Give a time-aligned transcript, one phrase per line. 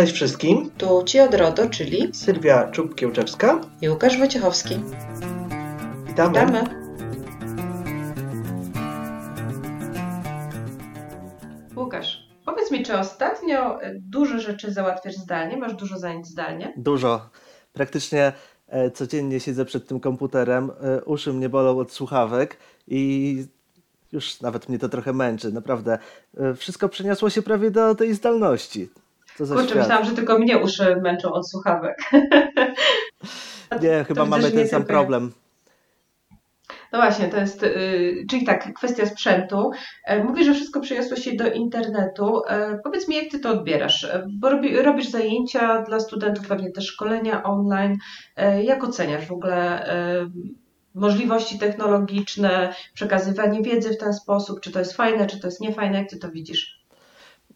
[0.00, 0.70] Cześć wszystkim.
[0.78, 4.80] Tu Ci od RODO, czyli Sylwia Czub-Kiełczewska i Łukasz Wojciechowski.
[6.06, 6.40] Witamy.
[6.40, 6.64] Witamy.
[11.76, 15.56] Łukasz, powiedz mi, czy ostatnio dużo rzeczy załatwiasz zdalnie?
[15.56, 16.72] Masz dużo zajęć zdalnie?
[16.76, 17.30] Dużo.
[17.72, 18.32] Praktycznie
[18.68, 22.56] e, codziennie siedzę przed tym komputerem, e, uszy mnie bolą od słuchawek
[22.86, 23.44] i
[24.12, 25.98] już nawet mnie to trochę męczy, naprawdę.
[26.36, 28.88] E, wszystko przeniosło się prawie do tej zdalności.
[29.40, 29.82] Co za Kurczę, świat.
[29.82, 31.98] myślałam, że tylko mnie uszy męczą od słuchawek.
[33.82, 35.32] Nie, chyba mamy ten sam problem.
[36.92, 39.70] No właśnie, to jest, yy, czyli tak, kwestia sprzętu.
[40.04, 42.42] E, mówisz, że wszystko przeniosło się do internetu.
[42.48, 44.04] E, powiedz mi, jak ty to odbierasz?
[44.04, 47.96] E, bo robi, robisz zajęcia dla studentów, pewnie też szkolenia online.
[48.62, 49.86] Jak oceniasz w ogóle
[50.94, 54.60] możliwości technologiczne, przekazywanie wiedzy w ten sposób?
[54.60, 55.98] Czy to jest fajne, czy to jest niefajne?
[55.98, 56.79] Jak ty to widzisz?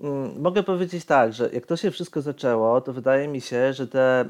[0.01, 3.87] Mm, mogę powiedzieć tak, że jak to się wszystko zaczęło, to wydaje mi się, że
[3.87, 4.27] te e,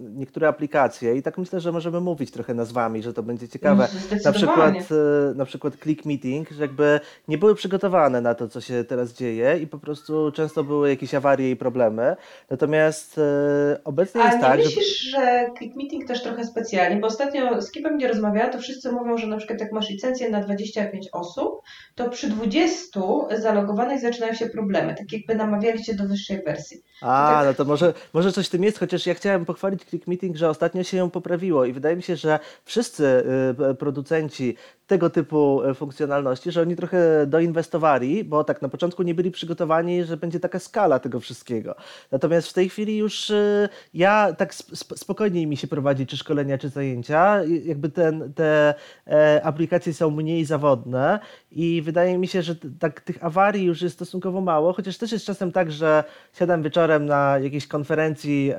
[0.00, 3.88] niektóre aplikacje, i tak myślę, że możemy mówić trochę nazwami, że to będzie ciekawe,
[4.24, 8.60] na przykład, e, na przykład Click Meeting, że jakby nie były przygotowane na to, co
[8.60, 12.16] się teraz dzieje i po prostu często były jakieś awarie i problemy.
[12.50, 14.50] Natomiast e, obecnie A jest tak.
[14.52, 15.18] A nie myślisz, że...
[15.18, 19.18] że Click Meeting też trochę specjalnie, bo ostatnio z kimś nie rozmawiałam, to wszyscy mówią,
[19.18, 21.62] że na przykład jak masz licencję na 25 osób,
[21.94, 23.00] to przy 20
[23.38, 26.82] zalogowanych zaczynają się problemy problemy, tak jakby namawiali cię do wyższej wersji.
[27.04, 27.46] A, tak...
[27.46, 30.48] no to może, może coś w tym jest, chociaż ja chciałem pochwalić Click Meeting, że
[30.48, 33.24] ostatnio się ją poprawiło i wydaje mi się, że wszyscy
[33.70, 39.14] y, producenci tego typu e, funkcjonalności, że oni trochę doinwestowali, bo tak na początku nie
[39.14, 41.74] byli przygotowani, że będzie taka skala tego wszystkiego.
[42.10, 44.54] Natomiast w tej chwili już e, ja tak
[44.96, 47.40] spokojniej mi się prowadzi czy szkolenia, czy zajęcia.
[47.64, 48.74] Jakby ten, te
[49.06, 53.94] e, aplikacje są mniej zawodne i wydaje mi się, że tak tych awarii już jest
[53.94, 58.52] stosunkowo mało, chociaż też jest czasem tak, że siadam wieczorem na jakiejś konferencji,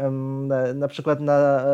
[0.76, 1.66] na przykład na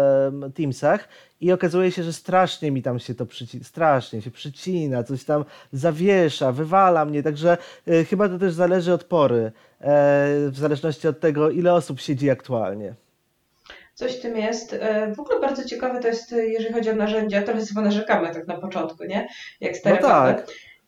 [0.55, 1.07] Teamsach
[1.41, 5.45] i okazuje się, że strasznie mi tam się to przycina, strasznie się przycina, coś tam
[5.73, 7.57] zawiesza, wywala mnie, także
[7.87, 9.51] y, chyba to też zależy od pory, y,
[10.51, 12.93] w zależności od tego, ile osób siedzi aktualnie.
[13.93, 14.73] Coś w tym jest.
[14.73, 18.47] E, w ogóle bardzo ciekawe to jest, jeżeli chodzi o narzędzia, trochę sobie narzekamy tak
[18.47, 19.27] na początku, nie?
[19.61, 20.39] Jak stare no tak.
[20.39, 20.43] E,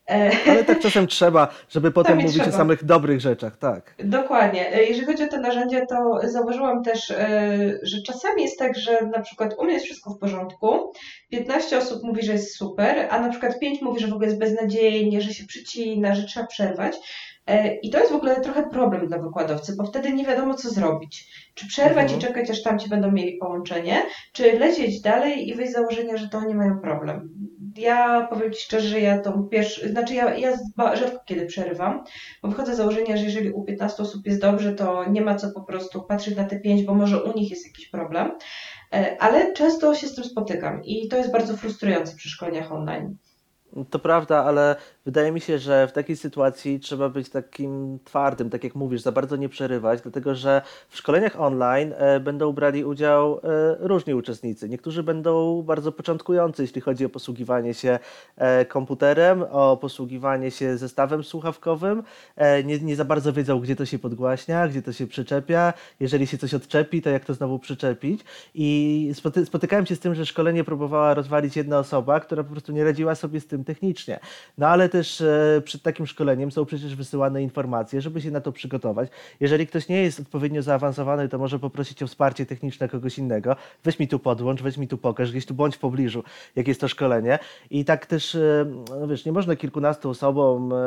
[0.08, 2.50] Ale tak czasem trzeba, żeby potem mówić trzeba.
[2.50, 3.96] o samych dobrych rzeczach, tak.
[4.00, 4.74] Dokładnie.
[4.74, 9.02] E, jeżeli chodzi o te narzędzia, to zauważyłam też, e, że czasami jest tak, że
[9.02, 10.94] na przykład u mnie jest wszystko w porządku,
[11.30, 14.40] 15 osób mówi, że jest super, a na przykład 5 mówi, że w ogóle jest
[14.40, 16.96] beznadziejnie, że się przycina, że trzeba przerwać.
[17.82, 21.28] I to jest w ogóle trochę problem dla wykładowcy, bo wtedy nie wiadomo, co zrobić.
[21.54, 22.20] Czy przerwać mhm.
[22.20, 24.02] i czekać, aż tamci będą mieli połączenie,
[24.34, 27.30] czy lecieć dalej i wyjść z założenia, że to oni mają problem
[27.78, 30.58] ja powiem Ci szczerze, ja tą pierwszą, znaczy ja, ja
[30.94, 32.04] rzadko kiedy przerywam,
[32.42, 35.52] bo wychodzę z założenia, że jeżeli u 15 osób jest dobrze, to nie ma co
[35.52, 38.32] po prostu patrzeć na te 5, bo może u nich jest jakiś problem,
[38.94, 43.18] e, ale często się z tym spotykam i to jest bardzo frustrujące przy szkoleniach online.
[43.90, 48.64] To prawda, ale wydaje mi się, że w takiej sytuacji trzeba być takim twardym, tak
[48.64, 53.38] jak mówisz, za bardzo nie przerywać, dlatego że w szkoleniach online e, będą brali udział
[53.38, 53.40] e,
[53.80, 54.70] różni uczestnicy.
[54.70, 58.00] Niektórzy będą bardzo początkujący, jeśli chodzi o posługiwanie się
[58.38, 62.04] e, komputerem, o posługiwanie się zestawem słuchawkowym.
[62.64, 65.74] Nie, nie za bardzo wiedzą, gdzie to się podgłaśnia, gdzie to się przyczepia.
[66.00, 68.22] Jeżeli się coś odczepi, to jak to znowu przyczepić.
[68.54, 69.12] I
[69.46, 73.16] spotykałem się z tym, że szkolenie próbowała rozwalić jedna osoba, która po prostu nie radziła
[73.16, 74.20] sobie z tym technicznie.
[74.58, 78.52] No ale też e, przed takim szkoleniem są przecież wysyłane informacje, żeby się na to
[78.52, 79.10] przygotować.
[79.40, 83.56] Jeżeli ktoś nie jest odpowiednio zaawansowany, to może poprosić o wsparcie techniczne kogoś innego.
[83.84, 86.24] Weź mi tu podłącz, weź mi tu pokaż, gdzieś tu bądź w pobliżu,
[86.56, 87.40] jak jest to szkolenie.
[87.70, 88.66] I tak też, e,
[89.00, 90.78] no wiesz, nie można kilkunastu osobom e,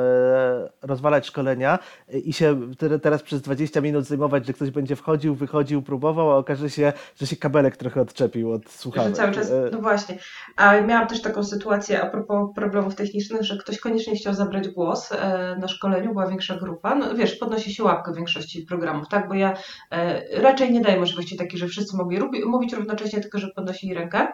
[0.83, 1.79] rozwalać szkolenia
[2.25, 2.61] i się
[3.03, 7.27] teraz przez 20 minut zajmować, że ktoś będzie wchodził, wychodził, próbował, a okaże się, że
[7.27, 9.11] się kabelek trochę odczepił od słuchawek.
[9.11, 10.19] Że cały czas, no właśnie.
[10.57, 15.13] A miałam też taką sytuację a propos problemów technicznych, że ktoś koniecznie chciał zabrać głos
[15.13, 16.95] e, na szkoleniu, była większa grupa.
[16.95, 19.29] No wiesz, podnosi się łapkę w większości programów, tak?
[19.29, 19.55] Bo ja
[19.91, 24.29] e, raczej nie daję możliwości takiej, że wszyscy mogli mówić równocześnie, tylko że podnosili rękę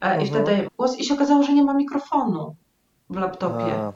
[0.00, 0.22] mhm.
[0.22, 0.56] i wtedy mhm.
[0.56, 0.98] daję głos.
[0.98, 2.56] I się okazało, że nie ma mikrofonu
[3.10, 3.74] w laptopie.
[3.74, 3.92] A.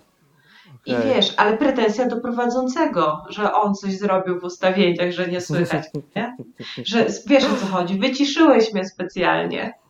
[0.87, 5.85] I wiesz, ale pretensja do prowadzącego, że on coś zrobił w ustawieniach, że nie słychać,
[6.17, 6.37] nie?
[6.85, 9.82] Że wiesz o co chodzi, wyciszyłeś mnie specjalnie.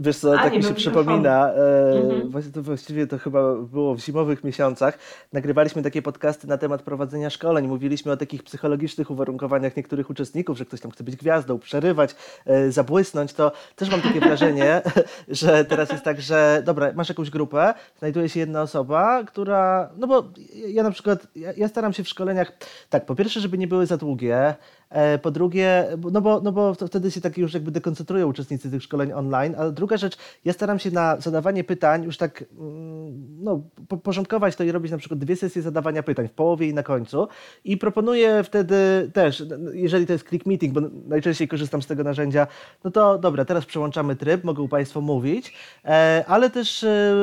[0.00, 2.52] Wiesz co, A, tak mi się przypomina, e, Mhm.
[2.52, 4.98] to właściwie to chyba było w zimowych miesiącach,
[5.32, 10.64] nagrywaliśmy takie podcasty na temat prowadzenia szkoleń, mówiliśmy o takich psychologicznych uwarunkowaniach niektórych uczestników, że
[10.64, 12.14] ktoś tam chce być gwiazdą, przerywać,
[12.46, 14.82] e, zabłysnąć, to też mam takie wrażenie,
[15.28, 20.06] że teraz jest tak, że dobra, masz jakąś grupę, znajduje się jedna osoba, która, no
[20.06, 20.24] bo
[20.68, 22.52] ja na przykład, ja, ja staram się w szkoleniach,
[22.90, 24.54] tak, po pierwsze, żeby nie były za długie,
[24.90, 28.82] E, Po drugie, no bo, no bo wtedy się tak już jakby dekoncentrują uczestnicy tych
[28.82, 33.00] szkoleń online, a druga rzecz, ja staram się na zadawanie pytań już tak mm,
[33.42, 36.74] no, po- porządkować to i robić na przykład dwie sesje zadawania pytań w połowie i
[36.74, 37.28] na końcu.
[37.64, 42.46] I proponuję wtedy też, jeżeli to jest click meeting, bo najczęściej korzystam z tego narzędzia,
[42.84, 45.52] no to dobra, teraz przełączamy tryb, mogą Państwo mówić,
[45.84, 47.14] e, ale też e,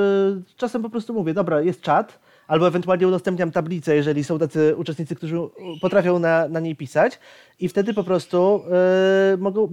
[0.58, 5.16] czasem po prostu mówię, dobra, jest czat, albo ewentualnie udostępniam tablicę, jeżeli są tacy uczestnicy,
[5.16, 5.38] którzy
[5.82, 7.20] potrafią na, na niej pisać
[7.60, 8.64] i wtedy po prostu
[9.34, 9.68] e, mogą,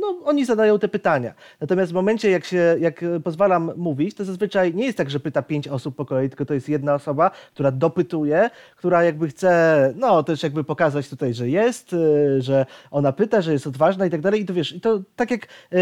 [0.00, 1.34] no oni zadają te pytania.
[1.60, 5.42] Natomiast w momencie, jak się, jak pozwalam mówić, to zazwyczaj nie jest tak, że pyta
[5.42, 10.22] pięć osób po kolei, tylko to jest jedna osoba, która dopytuje, która jakby chce, no
[10.22, 14.20] też jakby pokazać tutaj, że jest, e, że ona pyta, że jest odważna i tak
[14.20, 14.40] dalej.
[14.40, 15.78] I to wiesz, i to tak jak e,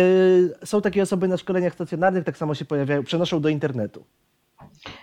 [0.66, 4.04] są takie osoby na szkoleniach stacjonarnych, tak samo się pojawiają, przenoszą do internetu.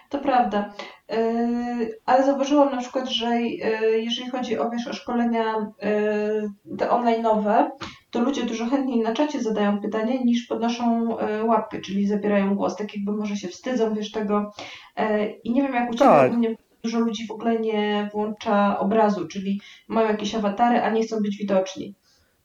[0.10, 0.74] To prawda.
[1.10, 6.88] Yy, Ale zauważyłam na przykład, że yy, jeżeli chodzi o, wiesz, o szkolenia yy, te
[6.88, 7.70] online'owe,
[8.12, 11.08] to ludzie dużo chętniej na czacie zadają pytania niż podnoszą
[11.46, 12.76] łapkę, czyli zabierają głos.
[12.76, 14.52] Tak jakby może się wstydzą, wiesz, tego.
[14.98, 16.32] Yy, I nie wiem jak u Ciebie, Tak.
[16.32, 21.04] u mnie dużo ludzi w ogóle nie włącza obrazu, czyli mają jakieś awatary, a nie
[21.04, 21.96] chcą być widoczni.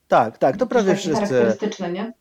[0.08, 1.14] Tak, tak, to prawie wszyscy.
[1.14, 2.12] charakterystyczne, nie?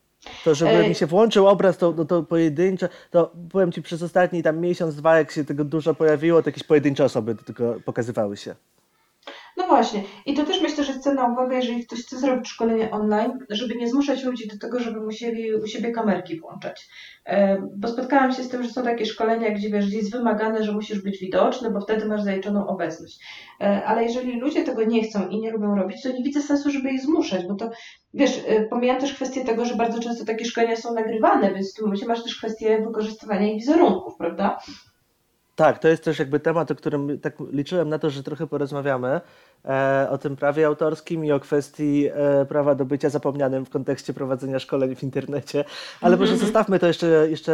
[0.43, 0.89] To, żeby Ej.
[0.89, 4.95] mi się włączył obraz, to, no to pojedyncze, to powiem Ci przez ostatni tam miesiąc,
[4.95, 8.55] dwa, jak się tego dużo pojawiło, to jakieś pojedyncze osoby tylko pokazywały się.
[9.57, 10.03] No właśnie.
[10.25, 13.75] I to też myślę, że chcę na uwagę, jeżeli ktoś chce zrobić szkolenie online, żeby
[13.75, 16.87] nie zmuszać ludzi do tego, żeby musieli u siebie kamerki włączać.
[17.25, 20.63] E, Bo spotkałam się z tym, że są takie szkolenia, gdzie wiesz, gdzie jest wymagane,
[20.63, 23.19] że musisz być widoczny, bo wtedy masz zaliczoną obecność.
[23.61, 26.71] E, Ale jeżeli ludzie tego nie chcą i nie lubią robić, to nie widzę sensu,
[26.71, 27.69] żeby ich zmuszać, bo to
[28.13, 31.75] wiesz, e, pomijam też kwestię tego, że bardzo często takie szkolenia są nagrywane, więc w
[31.75, 34.59] tym momencie masz też kwestię wykorzystywania ich wizerunków, prawda?
[35.55, 39.21] Tak, to jest też jakby temat, o którym tak liczyłem na to, że trochę porozmawiamy,
[40.09, 44.59] o tym prawie autorskim i o kwestii e, prawa do bycia zapomnianym w kontekście prowadzenia
[44.59, 45.65] szkoleń w internecie,
[46.01, 47.51] ale może zostawmy to jeszcze, jeszcze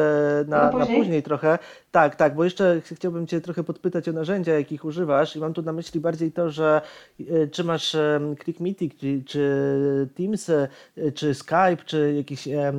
[0.48, 0.98] na, Na na później?
[1.00, 1.60] później trochę.
[1.92, 5.54] Tak, tak, bo jeszcze ch- chciałbym Cię trochę podpytać o narzędzia, jakich używasz i mam
[5.54, 6.82] tu na myśli bardziej to, że
[7.20, 10.68] e, czy masz em, ClickMeeting, czy, czy Teams, e,
[11.16, 12.74] czy Skype, czy jakieś e,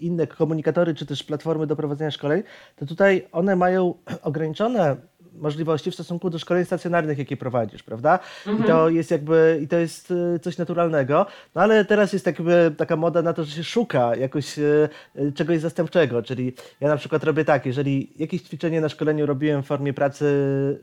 [0.00, 2.42] inne komunikatory, czy też platformy do prowadzenia szkoleń,
[2.76, 4.96] to tutaj one mają ograniczone
[5.38, 8.18] możliwości w stosunku do szkoleń stacjonarnych, jakie prowadzisz, prawda?
[8.60, 12.74] I to jest jakby, i to jest e, coś naturalnego, no ale teraz jest jakby
[12.76, 16.96] taka moda na to, że się szuka jakoś e, e, czegoś zastępczego, czyli ja na
[16.96, 20.24] przykład robię tak, jeżeli jakieś ćwiczenie na szkoleniu robiłem w formie pracy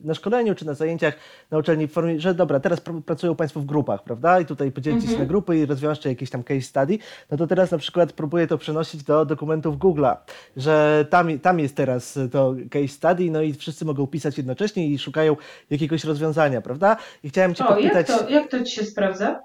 [0.04, 1.14] na szkoleniu, czy na zajęciach
[1.52, 4.40] na uczelni w formie, że dobra, teraz pr- pracują Państwo w grupach, prawda?
[4.40, 6.98] I tutaj podzielicie się na grupy i rozwiążcie jakieś tam case study,
[7.32, 10.16] no to teraz na przykład próbuję to przenosić do dokumentów Google'a,
[10.58, 15.00] że tam, tam jest teraz to case study, no i wszyscy mogą pisać jednocześnie i
[15.00, 15.36] szukają
[15.70, 16.98] jakiegoś rozwiązania, prawda?
[17.24, 19.40] I chciałem Cię O, jak podpytać to, jak to Ci się sprawdza?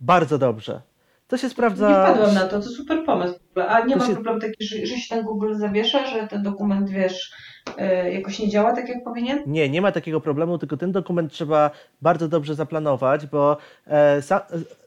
[0.00, 0.80] bardzo dobrze.
[1.28, 2.04] To się Nie sprawdza.
[2.04, 3.34] wpadłam na to, to super pomysł.
[3.68, 6.42] A nie To ma się- problemu taki, że, że się ten Google zawiesza, że ten
[6.42, 7.32] dokument, wiesz,
[7.78, 9.38] e, jakoś nie działa tak, jak powinien?
[9.46, 11.70] Nie, nie ma takiego problemu, tylko ten dokument trzeba
[12.02, 13.56] bardzo dobrze zaplanować, bo
[13.86, 13.92] e,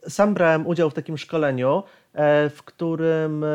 [0.04, 1.82] e, sam brałem udział w takim szkoleniu,
[2.50, 3.50] w którym e, e,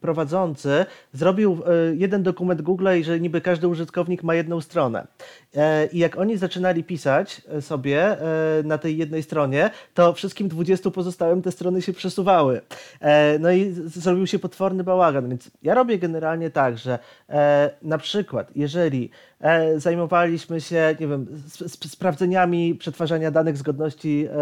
[0.00, 5.06] prowadzący zrobił e, jeden dokument Google i że niby każdy użytkownik ma jedną stronę.
[5.56, 10.48] E, I jak oni zaczynali pisać e, sobie e, na tej jednej stronie, to wszystkim
[10.48, 12.60] 20 pozostałym te strony się przesuwały.
[13.00, 15.28] E, No i zrobił się potworny bałagan.
[15.28, 21.26] Więc ja robię generalnie tak, że e, na przykład, jeżeli e, zajmowaliśmy się, nie wiem,
[21.54, 24.34] sp- sp- sprawdzeniami przetwarzania danych zgodności e,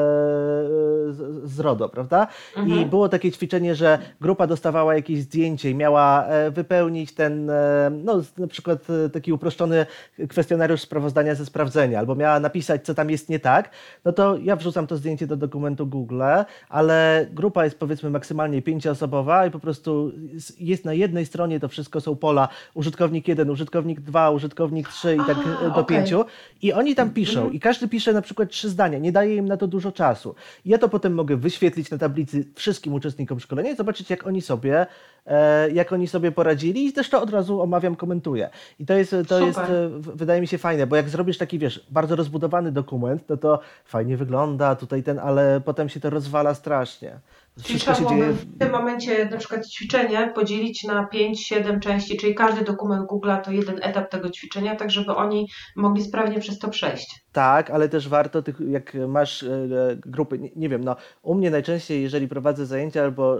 [1.12, 2.26] z, z RODO, prawda?
[2.66, 7.90] I było takie ćwiczenie, że grupa dostawała jakieś zdjęcie i miała e, wypełnić ten, e,
[8.04, 9.86] no na przykład taki uproszczony
[10.28, 13.70] kwestionariusz sprawozdania ze sprawdzenia, albo miała napisać, co tam jest nie tak,
[14.04, 16.22] no to ja wrzucam to zdjęcie do dokumentu Google,
[16.68, 20.12] ale grupa jest powiedzmy maksymalnie pięcioosobowa i po prostu
[20.58, 25.18] jest- na jednej stronie to wszystko są pola użytkownik 1, użytkownik 2, użytkownik 3 i
[25.18, 25.96] tak A, e, do okej.
[25.96, 26.14] 5
[26.62, 29.56] i oni tam piszą i każdy pisze na przykład trzy zdania, nie daje im na
[29.56, 30.34] to dużo czasu.
[30.64, 34.42] I ja to potem mogę wyświetlić na tablicy wszystkim uczestnikom szkolenia i zobaczyć jak oni
[34.42, 34.86] sobie,
[35.26, 38.50] e, jak oni sobie poradzili i też to od razu omawiam, komentuję.
[38.80, 39.42] I to jest, to Super.
[39.42, 43.36] jest e, wydaje mi się fajne, bo jak zrobisz taki, wiesz, bardzo rozbudowany dokument, no
[43.36, 47.18] to fajnie wygląda tutaj ten, ale potem się to rozwala strasznie.
[47.62, 52.64] Czyli trzeba byłoby w tym momencie na przykład ćwiczenie podzielić na 5-7 części, czyli każdy
[52.64, 57.24] dokument Google'a to jeden etap tego ćwiczenia, tak żeby oni mogli sprawnie przez to przejść.
[57.32, 59.68] Tak, ale też warto, tych, jak masz e,
[60.06, 63.38] grupy, nie, nie, wiem, no u mnie najczęściej, jeżeli prowadzę zajęcia albo,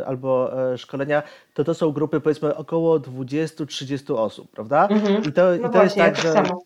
[0.00, 1.22] e, albo e, szkolenia,
[1.54, 4.88] to to są grupy powiedzmy około 20-30 osób, prawda?
[4.90, 5.22] Mhm.
[5.24, 6.32] I to, no i to właśnie, jest tak że...
[6.32, 6.60] samo.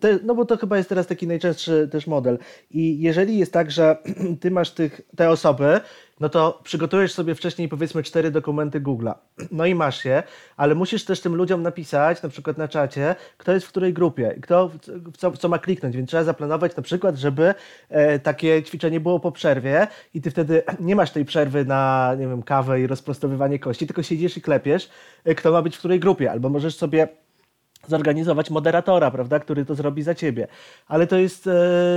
[0.00, 2.38] Te, no bo to chyba jest teraz taki najczęstszy też model.
[2.70, 3.96] I jeżeli jest tak, że
[4.40, 5.80] ty masz tych, te osoby,
[6.20, 9.14] no to przygotujesz sobie wcześniej powiedzmy cztery dokumenty Google'a.
[9.52, 10.22] No i masz je,
[10.56, 14.34] ale musisz też tym ludziom napisać, na przykład na czacie, kto jest w której grupie
[14.38, 14.70] i kto
[15.12, 17.54] w co, w co ma kliknąć, więc trzeba zaplanować na przykład, żeby
[17.88, 22.28] e, takie ćwiczenie było po przerwie i ty wtedy nie masz tej przerwy na, nie
[22.28, 24.90] wiem, kawę i rozprostowywanie kości, tylko siedzisz i klepiesz,
[25.24, 27.08] e, kto ma być w której grupie, albo możesz sobie
[27.88, 30.48] zorganizować moderatora, prawda, który to zrobi za ciebie.
[30.88, 31.52] Ale to jest e,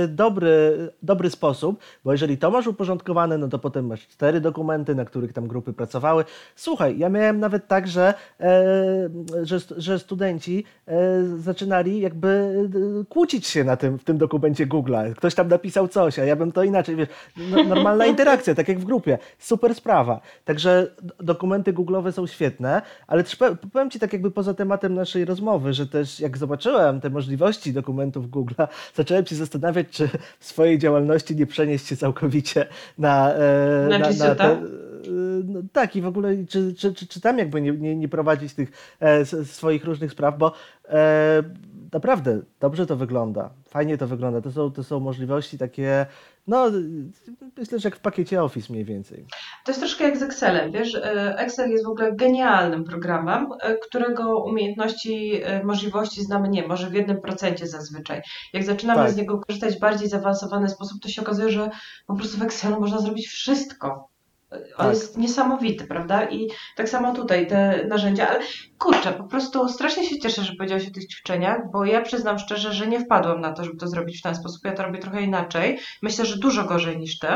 [0.08, 5.04] dobry, dobry sposób, bo jeżeli to masz uporządkowane, no to potem masz cztery dokumenty, na
[5.04, 6.24] których tam grupy pracowały.
[6.56, 9.08] Słuchaj, ja miałem nawet tak, że, e,
[9.42, 15.14] że, że studenci e, zaczynali jakby e, kłócić się na tym, w tym dokumencie Google'a.
[15.14, 17.08] Ktoś tam napisał coś, a ja bym to inaczej, wiesz,
[17.50, 19.18] no, normalna interakcja, tak jak w grupie.
[19.38, 20.20] Super sprawa.
[20.44, 20.86] Także
[21.20, 23.24] dokumenty Google'owe są świetne, ale
[23.72, 28.30] powiem Ci tak jakby poza tematem naszej rozmowy, że też jak zobaczyłem te możliwości dokumentów
[28.30, 28.54] Google,
[28.94, 30.08] zacząłem się zastanawiać, czy
[30.38, 32.66] w swojej działalności nie przenieść się całkowicie
[32.98, 34.58] na, e, na, na, na te, e,
[35.44, 38.54] no, tak, i w ogóle czy, czy, czy, czy tam jakby nie, nie, nie prowadzić
[38.54, 40.52] tych e, swoich różnych spraw, bo
[40.88, 41.42] e,
[41.92, 44.40] naprawdę dobrze to wygląda, fajnie to wygląda.
[44.40, 46.06] To są, to są możliwości takie,
[46.46, 46.70] no
[47.56, 49.26] myślę, że jak w pakiecie Office mniej więcej.
[49.64, 53.76] To jest troszkę jak z Excelem, wiesz, e, Excel jest w ogóle genialnym programem, e,
[53.76, 58.22] którego umiejętności, e, możliwości znamy nie, może w jednym procencie zazwyczaj.
[58.52, 59.10] Jak zaczynamy tak.
[59.10, 61.70] z niego korzystać w bardziej zaawansowany sposób, to się okazuje, że
[62.06, 64.11] po prostu w Excelu można zrobić wszystko.
[64.52, 64.88] On tak.
[64.88, 66.24] jest niesamowity, prawda?
[66.24, 68.40] I tak samo tutaj te narzędzia, ale
[68.78, 72.72] kurczę, po prostu strasznie się cieszę, że powiedziałeś o tych ćwiczeniach, bo ja przyznam szczerze,
[72.72, 74.64] że nie wpadłam na to, żeby to zrobić w ten sposób.
[74.64, 75.78] Ja to robię trochę inaczej.
[76.02, 77.28] Myślę, że dużo gorzej niż ty.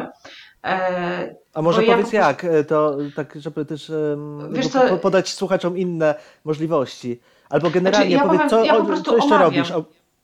[0.64, 3.92] E, A może powiedz ja jak, e, to tak, żeby też
[4.72, 7.20] co, podać słuchaczom inne możliwości.
[7.50, 9.42] Albo generalnie znaczy, ja powiedz, powiem, co, ja co jeszcze omawiam.
[9.42, 9.72] robisz?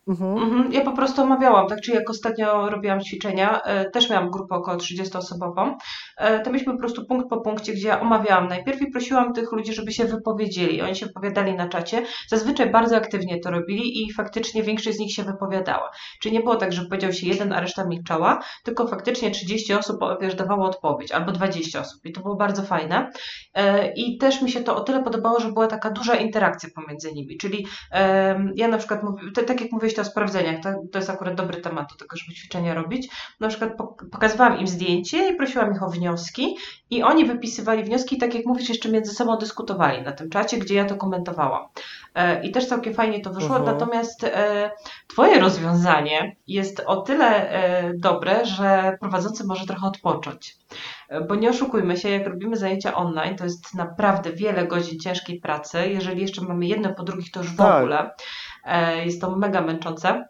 [0.09, 0.39] Mhm.
[0.39, 0.73] Mhm.
[0.73, 4.77] Ja po prostu omawiałam, tak czy jak ostatnio robiłam ćwiczenia, e, też miałam grupę około
[4.77, 5.75] 30-osobową,
[6.17, 9.53] e, to mieliśmy po prostu punkt po punkcie, gdzie ja omawiałam najpierw i prosiłam tych
[9.53, 10.83] ludzi, żeby się wypowiedzieli.
[10.83, 15.15] Oni się wypowiadali na czacie, zazwyczaj bardzo aktywnie to robili i faktycznie większość z nich
[15.15, 15.91] się wypowiadała.
[16.21, 20.01] Czyli nie było tak, że powiedział się jeden, a reszta milczała, tylko faktycznie 30 osób
[20.21, 23.11] wiesz, dawało odpowiedź, albo 20 osób i to było bardzo fajne.
[23.55, 27.13] E, I też mi się to o tyle podobało, że była taka duża interakcja pomiędzy
[27.13, 27.67] nimi, czyli
[28.55, 29.01] ja na przykład,
[29.47, 32.75] tak jak mówię, o sprawdzeniach, to, to jest akurat dobry temat do tego, żeby ćwiczenia
[32.75, 33.09] robić.
[33.41, 33.73] Na przykład
[34.13, 36.57] pokazywałam im zdjęcie i prosiłam ich o wnioski
[36.91, 40.75] i oni wypisywali wnioski tak jak mówisz, jeszcze między sobą dyskutowali na tym czacie, gdzie
[40.75, 41.67] ja to komentowałam.
[42.15, 43.67] E, I też całkiem fajnie to wyszło, uh-huh.
[43.67, 44.71] natomiast e,
[45.13, 50.57] Twoje rozwiązanie jest o tyle e, dobre, że prowadzący może trochę odpocząć.
[51.29, 55.89] Bo nie oszukujmy się, jak robimy zajęcia online, to jest naprawdę wiele godzin ciężkiej pracy.
[55.89, 57.77] Jeżeli jeszcze mamy jedno po drugich, to już w tak.
[57.77, 58.11] ogóle.
[58.65, 60.25] E, jest to mega męczące.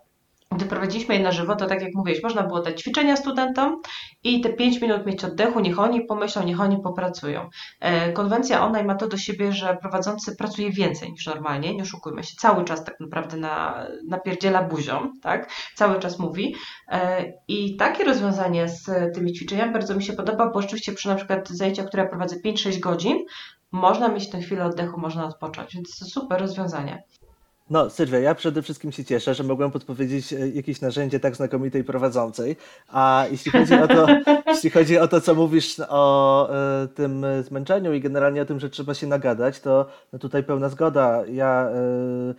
[0.56, 3.80] Gdy prowadziliśmy je na żywo, to tak jak mówiłeś, można było dać ćwiczenia studentom
[4.24, 7.48] i te 5 minut mieć oddechu, niech oni pomyślą, niech oni popracują.
[7.80, 12.24] E, konwencja online ma to do siebie, że prowadzący pracuje więcej niż normalnie, nie oszukujmy
[12.24, 15.50] się, cały czas tak naprawdę na, napierdziela buzią, tak?
[15.74, 16.54] Cały czas mówi.
[16.88, 21.14] E, I takie rozwiązanie z tymi ćwiczeniami bardzo mi się podoba, bo oczywiście przy na
[21.14, 23.18] przykład zajęciach, które ja prowadzę 5-6 godzin,
[23.72, 27.02] można mieć tę chwilę oddechu, można odpocząć, więc to super rozwiązanie.
[27.73, 31.85] No, Sylwia, ja przede wszystkim się cieszę, że mogłem podpowiedzieć e, jakieś narzędzie tak znakomitej
[31.85, 32.57] prowadzącej.
[32.88, 34.07] A jeśli chodzi o to,
[34.52, 36.49] jeśli chodzi o to co mówisz o
[36.85, 40.69] y, tym zmęczeniu i generalnie o tym, że trzeba się nagadać, to no tutaj pełna
[40.69, 41.26] zgoda.
[41.26, 41.71] Ja
[42.31, 42.35] y,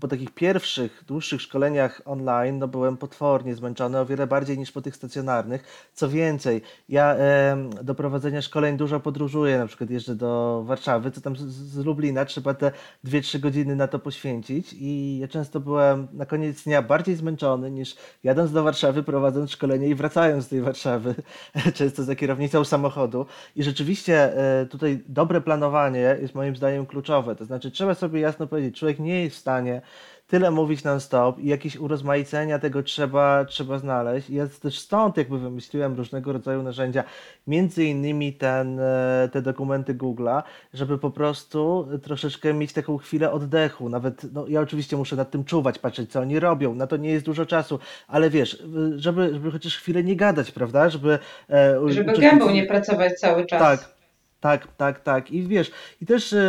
[0.00, 4.82] po takich pierwszych, dłuższych szkoleniach online no byłem potwornie zmęczony, o wiele bardziej niż po
[4.82, 5.90] tych stacjonarnych.
[5.94, 11.20] Co więcej, ja e, do prowadzenia szkoleń dużo podróżuję, na przykład jeżdżę do Warszawy, to
[11.20, 12.72] tam z, z Lublina trzeba te
[13.04, 17.96] 2-3 godziny na to poświęcić i ja często byłem na koniec dnia bardziej zmęczony niż
[18.24, 21.14] jadąc do Warszawy, prowadząc szkolenie i wracając z tej Warszawy,
[21.74, 23.26] często za kierownicą samochodu.
[23.56, 28.46] I rzeczywiście e, tutaj dobre planowanie jest moim zdaniem kluczowe, to znaczy trzeba sobie jasno
[28.46, 29.83] powiedzieć, człowiek nie jest w stanie
[30.26, 34.30] tyle mówić non-stop i jakieś urozmaicenia tego trzeba, trzeba znaleźć.
[34.30, 37.04] I ja też stąd jakby wymyśliłem różnego rodzaju narzędzia,
[37.46, 40.42] między innymi ten, e, te dokumenty Google'a,
[40.74, 43.88] żeby po prostu troszeczkę mieć taką chwilę oddechu.
[43.88, 47.10] Nawet, no ja oczywiście muszę nad tym czuwać, patrzeć co oni robią, na to nie
[47.10, 48.62] jest dużo czasu, ale wiesz,
[48.96, 50.90] żeby, żeby chociaż chwilę nie gadać, prawda?
[50.90, 51.18] Żeby,
[51.50, 53.60] e, żeby gębą nie pracować cały czas.
[53.60, 53.94] Tak,
[54.40, 55.30] tak, tak, tak.
[55.30, 56.42] I wiesz, i też e,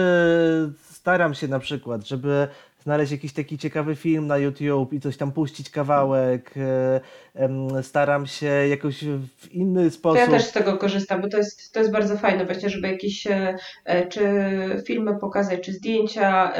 [0.91, 2.47] staram się na przykład, żeby
[2.85, 6.53] znaleźć jakiś taki ciekawy film na YouTube i coś tam puścić kawałek.
[7.37, 9.03] E, staram się jakoś
[9.37, 10.17] w inny sposób.
[10.17, 12.87] To ja też z tego korzystam, bo to jest, to jest bardzo fajne właśnie, żeby
[12.87, 14.23] jakieś e, e, czy
[14.87, 16.53] filmy pokazać, czy zdjęcia,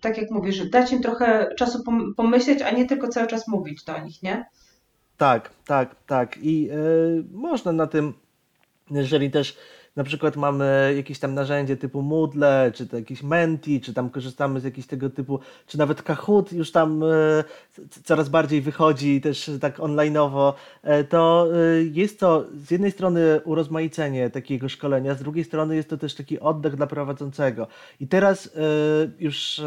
[0.00, 1.82] tak jak mówisz, dać im trochę czasu
[2.16, 4.46] pomyśleć, a nie tylko cały czas mówić do nich, nie?
[5.16, 6.38] Tak, tak, tak.
[6.42, 6.70] I
[7.32, 8.14] można na tym,
[8.90, 9.58] jeżeli też
[9.98, 14.60] na przykład mamy jakieś tam narzędzie typu Moodle, czy to jakieś Menti, czy tam korzystamy
[14.60, 17.44] z jakichś tego typu, czy nawet Kahoot już tam e,
[18.04, 24.30] coraz bardziej wychodzi też tak onlineowo, e, to e, jest to z jednej strony urozmaicenie
[24.30, 27.66] takiego szkolenia, z drugiej strony jest to też taki oddech dla prowadzącego.
[28.00, 28.50] I teraz
[29.18, 29.60] już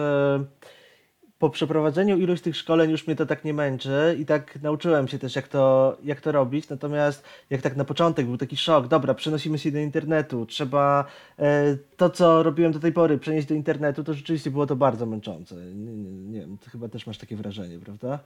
[1.41, 5.19] po przeprowadzeniu iluś tych szkoleń już mnie to tak nie męczy i tak nauczyłem się
[5.19, 9.13] też jak to, jak to robić, natomiast jak tak na początek był taki szok, dobra,
[9.13, 11.05] przenosimy się do internetu, trzeba
[11.39, 15.05] e, to, co robiłem do tej pory przenieść do internetu, to rzeczywiście było to bardzo
[15.05, 15.55] męczące.
[15.55, 18.19] Nie, nie, nie wiem, chyba też masz takie wrażenie, prawda?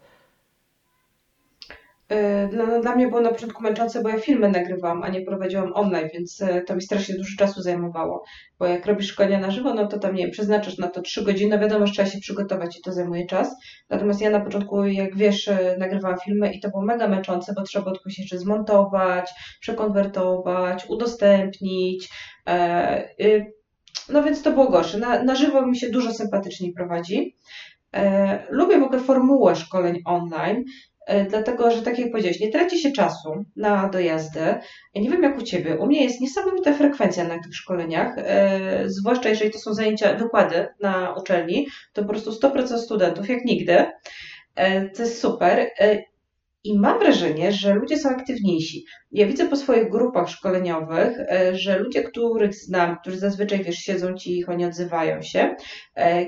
[2.10, 5.74] E, dla, dla mnie było na początku męczące, bo ja filmy nagrywałam, a nie prowadziłam
[5.74, 8.24] online, więc e, to mi strasznie dużo czasu zajmowało.
[8.60, 11.60] Bo jak robisz szkolenia na żywo, no to tam, nie przeznaczasz na to trzy godziny,
[11.60, 13.56] wiadomo, że trzeba się przygotować i to zajmuje czas.
[13.90, 17.64] Natomiast ja na początku, jak wiesz, e, nagrywałam filmy i to było mega męczące, bo
[17.64, 22.10] trzeba było tylko jeszcze zmontować, przekonwertować, udostępnić.
[24.10, 24.98] No więc to było gorsze.
[24.98, 27.36] Na, na żywo mi się dużo sympatyczniej prowadzi.
[28.50, 30.64] Lubię w ogóle formułę szkoleń online,
[30.95, 30.95] E,
[31.30, 34.40] dlatego że tak jak powiedziałeś, nie traci się czasu na dojazdy.
[34.94, 38.84] Ja nie wiem jak u Ciebie, u mnie jest niesamowita frekwencja na tych szkoleniach, e,
[38.86, 43.86] zwłaszcza jeżeli to są zajęcia, wykłady na uczelni, to po prostu 100% studentów, jak nigdy.
[44.56, 45.70] E, to jest super.
[46.64, 48.86] I mam wrażenie, że ludzie są aktywniejsi.
[49.12, 51.18] Ja widzę po swoich grupach szkoleniowych,
[51.52, 55.56] że ludzie, których znam, którzy zazwyczaj wiesz, siedzą cicho, nie odzywają się,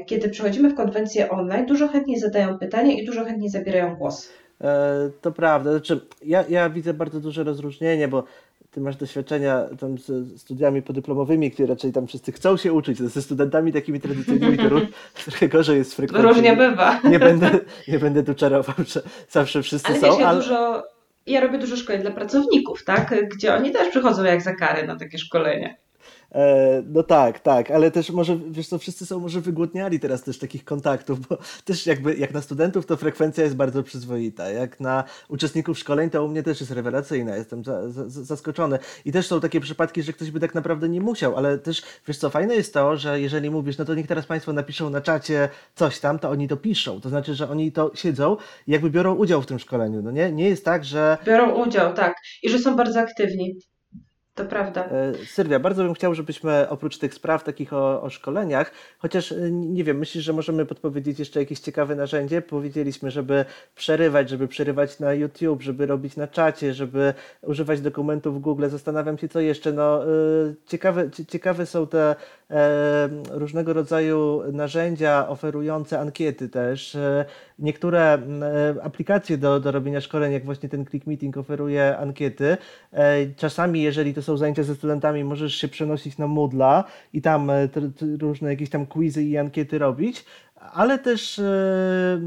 [0.08, 4.30] kiedy przechodzimy w konwencję online, dużo chętniej zadają pytania i dużo chętniej zabierają głos.
[4.62, 5.72] E, to prawda.
[5.72, 8.24] Znaczy, ja, ja widzę bardzo duże rozróżnienie, bo
[8.72, 12.98] ty masz doświadczenia tam z studiami podyplomowymi, które raczej tam wszyscy chcą się uczyć.
[12.98, 14.64] Ze studentami takimi tradycyjnymi to
[15.26, 16.30] trochę gorzej jest frekwencja.
[16.30, 17.00] Różnie bywa.
[17.04, 20.20] Nie będę, nie będę tu czarował, że zawsze wszyscy ale są.
[20.20, 20.84] Ja ale dużo,
[21.28, 23.30] ja robię dużo szkoleń dla pracowników, tak?
[23.36, 25.78] Gdzie oni też przychodzą jak za kary na takie szkolenie.
[26.32, 30.40] E, no tak, tak, ale też może, wiesz co, wszyscy są może wygłodniali teraz też
[30.40, 35.04] takich kontaktów, bo też jakby jak na studentów to frekwencja jest bardzo przyzwoita, jak na
[35.30, 39.40] uczestników szkoleń to u mnie też jest rewelacyjna, jestem za, za, zaskoczony i też są
[39.40, 42.74] takie przypadki, że ktoś by tak naprawdę nie musiał, ale też, wiesz co, fajne jest
[42.74, 46.30] to, że jeżeli mówisz, no to niech teraz Państwo napiszą na czacie coś tam, to
[46.30, 48.38] oni to piszą, to znaczy, że oni to siedzą
[48.68, 50.32] i jakby biorą udział w tym szkoleniu, no nie?
[50.32, 51.18] Nie jest tak, że...
[51.26, 53.56] Biorą udział, tak, i że są bardzo aktywni.
[54.38, 54.86] To prawda.
[54.86, 59.52] E, Sylwia, bardzo bym chciał, żebyśmy oprócz tych spraw takich o, o, szkoleniach, chociaż e,
[59.52, 62.42] nie wiem, myślisz, że możemy podpowiedzieć jeszcze jakieś ciekawe narzędzie?
[62.42, 63.46] Powiedzieliśmy, żeby
[63.76, 68.70] przerywać, żeby przerywać na YouTube, żeby robić na czacie, żeby używać dokumentów Google.
[68.70, 69.72] Zastanawiam się, co jeszcze.
[69.72, 70.08] No, e,
[70.66, 72.16] ciekawe, ciekawe są te
[73.32, 76.98] różnego rodzaju narzędzia oferujące ankiety też.
[77.60, 78.20] Niektóre
[78.84, 82.58] aplikacje do, do robienia szkoleń, jak właśnie ten Click Meeting oferuje ankiety.
[83.36, 87.70] Czasami, jeżeli to są zajęcia ze studentami, możesz się przenosić na Moodla i tam e,
[88.22, 90.26] różne jakieś tam quizy i ankiety robić,
[90.60, 92.20] ale też e,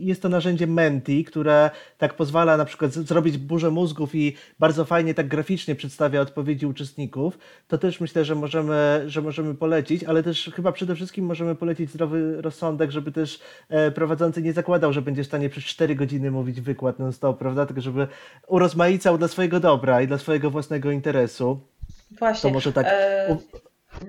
[0.00, 5.14] jest to narzędzie Menti, które tak pozwala na przykład zrobić burzę mózgów i bardzo fajnie
[5.14, 7.38] tak graficznie przedstawia odpowiedzi uczestników.
[7.68, 11.90] To też myślę, że możemy, że możemy polecić, ale też chyba przede wszystkim możemy polecić
[11.90, 16.30] zdrowy rozsądek, żeby też e, prowadzący nie zakładał, że będzie w stanie przez 4 godziny
[16.30, 17.66] mówić wykład non-stop, prawda?
[17.66, 18.06] Tylko żeby
[18.46, 21.60] urozmaicał dla swojego dobra i dla swojego własnego interesu.
[22.18, 22.50] Właśnie.
[22.50, 22.86] To może tak.
[22.88, 23.36] E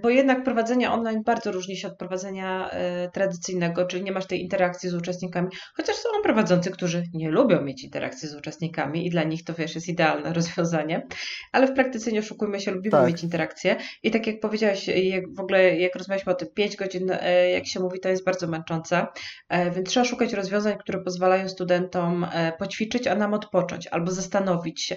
[0.02, 4.42] bo jednak prowadzenie online bardzo różni się od prowadzenia e, tradycyjnego, czyli nie masz tej
[4.42, 9.24] interakcji z uczestnikami, chociaż są prowadzący, którzy nie lubią mieć interakcji z uczestnikami i dla
[9.24, 11.08] nich to wiesz, jest idealne rozwiązanie,
[11.52, 13.08] ale w praktyce nie oszukujmy się, lubimy tak.
[13.08, 17.12] mieć interakcję i tak jak powiedziałaś, jak w ogóle jak rozmawialiśmy o tym 5 godzin,
[17.12, 19.08] e, jak się mówi, to jest bardzo męczące,
[19.50, 22.28] e, więc trzeba szukać rozwiązań, które pozwalają studentom
[22.60, 24.96] poćwiczyć, a nam odpocząć albo zastanowić się.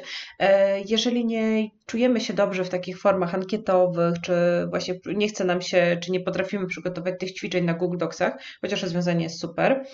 [0.88, 4.32] Jeżeli nie czujemy się dobrze w takich formach ankietowych, czy
[4.76, 8.82] właśnie nie chce nam się, czy nie potrafimy przygotować tych ćwiczeń na Google Docsach, chociaż
[8.82, 9.84] rozwiązanie jest super.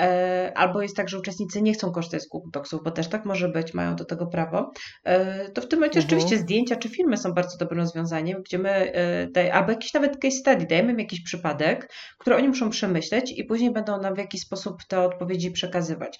[0.00, 3.24] E, albo jest tak, że uczestnicy nie chcą korzystać z Google Docsów, bo też tak
[3.24, 4.72] może być, mają do tego prawo.
[5.04, 6.10] E, to w tym momencie mhm.
[6.10, 8.92] rzeczywiście zdjęcia czy filmy są bardzo dobrym rozwiązaniem, gdzie my,
[9.36, 13.44] e, albo jakiś nawet case study, dajemy im jakiś przypadek, który oni muszą przemyśleć i
[13.44, 16.18] później będą nam w jakiś sposób te odpowiedzi przekazywać.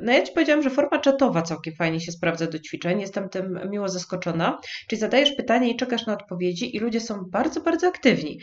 [0.00, 3.60] No ja Ci powiedziałam, że forma czatowa całkiem fajnie się sprawdza do ćwiczeń, jestem tym
[3.70, 4.58] miło zaskoczona,
[4.88, 8.40] czyli zadajesz pytanie i czekasz na odpowiedzi i ludzie są bardzo, bardzo aktywni,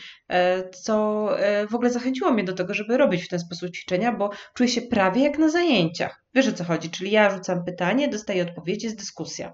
[0.83, 1.27] co
[1.69, 4.81] w ogóle zachęciło mnie do tego, żeby robić w ten sposób ćwiczenia, bo czuję się
[4.81, 6.23] prawie jak na zajęciach.
[6.35, 6.89] Wiesz o co chodzi?
[6.89, 9.53] Czyli ja rzucam pytanie, dostaję odpowiedź, jest dyskusja.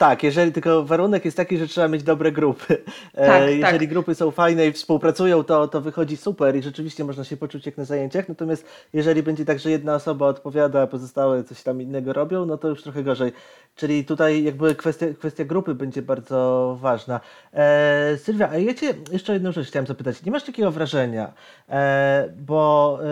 [0.00, 2.76] Tak, jeżeli tylko warunek jest taki, że trzeba mieć dobre grupy.
[3.14, 3.88] E, tak, jeżeli tak.
[3.88, 7.76] grupy są fajne i współpracują, to, to wychodzi super i rzeczywiście można się poczuć jak
[7.76, 8.28] na zajęciach.
[8.28, 12.58] Natomiast jeżeli będzie tak, że jedna osoba odpowiada, a pozostałe coś tam innego robią, no
[12.58, 13.32] to już trochę gorzej.
[13.76, 17.20] Czyli tutaj jakby kwestia, kwestia grupy będzie bardzo ważna.
[17.52, 20.24] E, Sylwia, a ja Cię jeszcze jedną rzecz chciałem zapytać.
[20.24, 21.32] Nie masz takiego wrażenia,
[21.68, 23.06] e, bo e,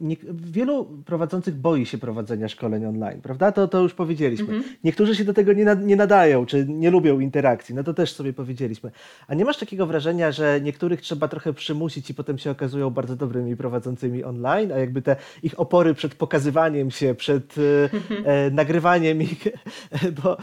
[0.00, 3.52] nie, wielu prowadzących boi się prowadzenia szkoleń online, prawda?
[3.52, 4.54] To, to już powiedzieliśmy.
[4.54, 4.76] Mhm.
[4.84, 8.32] Niektórzy się do tego nie, nie nadają, czy nie lubią interakcji, no to też sobie
[8.32, 8.90] powiedzieliśmy.
[9.28, 13.16] A nie masz takiego wrażenia, że niektórych trzeba trochę przymusić i potem się okazują bardzo
[13.16, 17.90] dobrymi prowadzącymi online, a jakby te ich opory przed pokazywaniem się, przed e,
[18.30, 19.48] e nagrywaniem ich
[20.22, 20.38] bo e,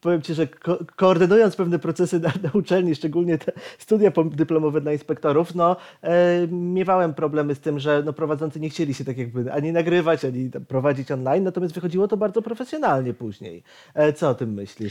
[0.00, 4.92] powiem Ci, że ko koordynując pewne procesy na, na, uczelni, szczególnie te studia dyplomowe dla
[4.92, 9.52] inspektorów, no e, miewałem problemy z tym, że no, prowadzący nie chcieli się tak jakby
[9.52, 13.62] ani nagrywać, ani prowadzić online, natomiast wychodziło to bardzo profesjonalnie później.
[13.94, 14.79] E, co o tym myślisz?
[14.80, 14.88] E,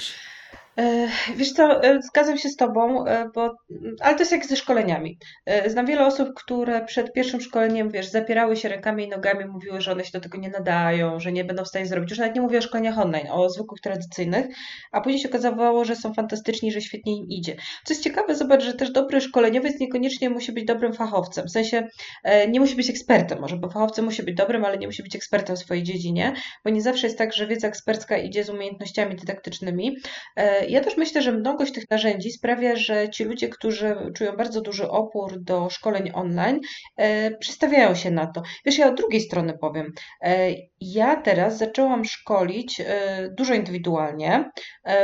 [1.36, 3.56] wiesz co, e, zgadzam się z Tobą, e, bo,
[4.02, 5.18] ale to jest jak ze szkoleniami.
[5.68, 9.92] Znam wiele osób, które przed pierwszym szkoleniem, wiesz, zapierały się rękami i nogami, mówiły, że
[9.92, 12.10] one się do tego nie nadają, że nie będą w stanie zrobić.
[12.10, 14.46] Już nawet nie mówię o szkoleniach online, o zwykłych, tradycyjnych,
[14.92, 17.56] a później się okazało, że są fantastyczni, że świetnie im idzie.
[17.86, 21.46] Co jest ciekawe, zobacz, że też dobry szkoleniowiec niekoniecznie musi być dobrym fachowcem.
[21.48, 21.88] W sensie
[22.50, 25.56] nie musi być ekspertem, może, bo fachowcem musi być dobrym, ale nie musi być ekspertem
[25.56, 26.34] w swojej dziedzinie,
[26.65, 29.96] bo nie zawsze jest tak, że wiedza ekspercka idzie z umiejętnościami dydaktycznymi
[30.69, 34.89] ja też myślę, że mnogość tych narzędzi sprawia, że ci ludzie, którzy czują bardzo duży
[34.89, 36.60] opór do szkoleń online,
[36.97, 38.41] e, przestawiają się na to.
[38.65, 39.93] Wiesz, ja od drugiej strony powiem.
[40.21, 40.49] E,
[40.82, 44.51] ja teraz zaczęłam szkolić e, dużo indywidualnie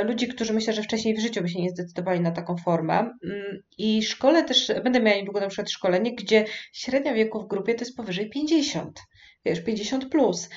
[0.06, 2.94] ludzi, którzy myślę, że wcześniej w życiu by się nie zdecydowali na taką formę.
[2.94, 7.74] Mm, I szkole też, będę miała niedługo na przykład szkolenie, gdzie średnia wieku w grupie
[7.76, 9.00] to jest powyżej 50
[9.46, 10.50] wiesz, 50 plus.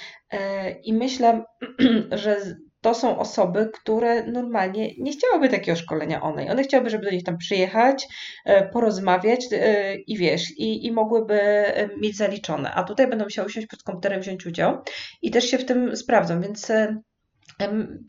[0.85, 1.45] I myślę,
[2.13, 2.37] że
[2.81, 6.51] to są osoby, które normalnie nie chciałyby takiego szkolenia online.
[6.51, 8.07] One chciałyby, żeby do nich tam przyjechać,
[8.45, 12.75] e, porozmawiać e, i wiesz, i, i mogłyby e, mieć zaliczone.
[12.75, 14.79] A tutaj będą musiały usiąść przed komputerem, wziąć udział
[15.23, 16.73] i też się w tym sprawdzą, więc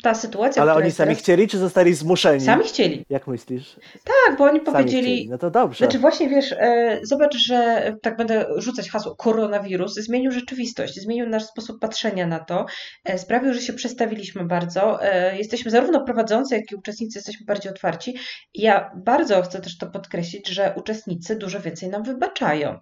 [0.03, 0.61] ta sytuacja.
[0.61, 1.23] Ale oni sami teraz...
[1.23, 2.41] chcieli, czy zostali zmuszeni?
[2.41, 3.05] Sami chcieli.
[3.09, 3.75] Jak myślisz?
[4.03, 5.27] Tak, bo oni powiedzieli.
[5.29, 5.77] No to dobrze.
[5.77, 11.43] Znaczy, właśnie wiesz, e, zobacz, że tak będę rzucać hasło koronawirus, zmienił rzeczywistość, zmienił nasz
[11.43, 12.65] sposób patrzenia na to,
[13.05, 15.03] e, sprawił, że się przestawiliśmy bardzo.
[15.03, 18.17] E, jesteśmy zarówno prowadzący, jak i uczestnicy jesteśmy bardziej otwarci.
[18.53, 22.79] Ja bardzo chcę też to podkreślić, że uczestnicy dużo więcej nam wybaczają.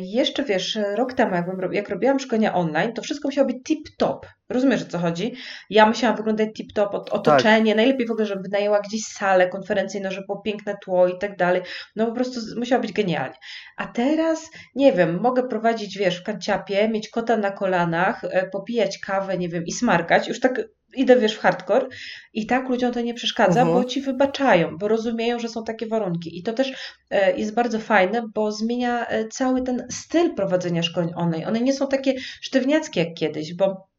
[0.00, 4.18] Jeszcze wiesz, rok temu, jak, jak robiłam szkolenia online, to wszystko musiało być tip-top.
[4.52, 5.34] Rozumiesz o co chodzi?
[5.70, 7.76] Ja musiałam wyglądać tip-top, otoczenie, tak.
[7.76, 11.62] najlepiej w ogóle, żeby wynajęła gdzieś salę konferencyjną, żeby było piękne tło i tak dalej.
[11.96, 13.36] No po prostu musiało być genialnie.
[13.76, 18.98] A teraz, nie wiem, mogę prowadzić, wiesz, w kanciapie, mieć kota na kolanach, e, popijać
[18.98, 20.28] kawę, nie wiem, i smarkać.
[20.28, 20.60] Już tak
[20.94, 21.86] idę, wiesz, w hardcore
[22.32, 23.70] i tak ludziom to nie przeszkadza, uh -huh.
[23.70, 23.88] bo mhm.
[23.88, 26.38] ci wybaczają, bo rozumieją, że są takie warunki.
[26.38, 26.72] I to też
[27.10, 31.44] e, jest bardzo fajne, bo zmienia e, cały ten styl prowadzenia szkoleń online.
[31.46, 33.91] One nie są takie sztywniackie jak kiedyś, bo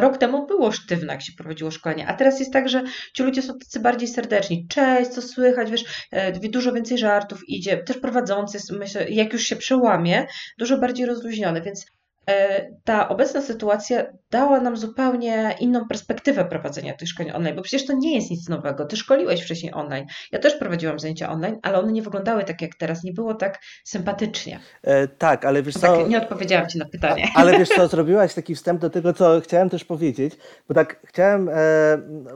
[0.00, 2.82] Rok temu było sztywne, jak się prowadziło szkolenie, a teraz jest tak, że
[3.14, 4.66] ci ludzie są tacy bardziej serdeczni.
[4.68, 7.76] Cześć, co słychać, wiesz, e, dużo więcej żartów idzie.
[7.76, 10.26] Też prowadzący, myślę, jak już się przełamie,
[10.58, 11.86] dużo bardziej rozluźniony, więc
[12.84, 17.92] ta obecna sytuacja dała nam zupełnie inną perspektywę prowadzenia tych szkoleń online, bo przecież to
[17.92, 18.84] nie jest nic nowego.
[18.84, 20.06] Ty szkoliłeś wcześniej online.
[20.32, 23.58] Ja też prowadziłam zajęcia online, ale one nie wyglądały tak jak teraz, nie było tak
[23.84, 24.60] sympatycznie.
[24.82, 25.96] E, tak, ale wiesz co...
[25.96, 27.28] Tak, nie odpowiedziałam Ci na pytanie.
[27.34, 30.36] A, ale wiesz co, zrobiłaś taki wstęp do tego, co chciałem też powiedzieć,
[30.68, 31.54] bo tak chciałem e,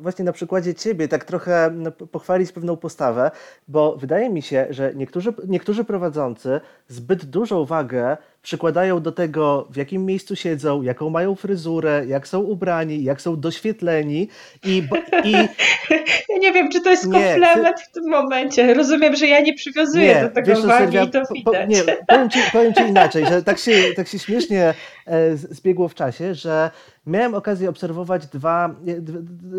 [0.00, 3.30] właśnie na przykładzie Ciebie tak trochę no, pochwalić pewną postawę,
[3.68, 9.76] bo wydaje mi się, że niektórzy, niektórzy prowadzący zbyt dużą wagę przykładają do tego, w
[9.76, 14.28] jakim miejscu siedzą, jaką mają fryzurę, jak są ubrani, jak są doświetleni
[14.64, 14.82] i...
[15.24, 15.34] i...
[16.28, 18.74] Ja nie wiem, czy to jest komplement nie, w tym momencie.
[18.74, 21.44] Rozumiem, że ja nie przywiązuję nie, do tego wiesz, wagi Sylwia, i to widać.
[21.44, 24.74] Po, nie, powiem ci, powiem ci inaczej, że tak się, tak się śmiesznie
[25.36, 26.70] zbiegło w czasie, że
[27.06, 28.74] miałem okazję obserwować dwa,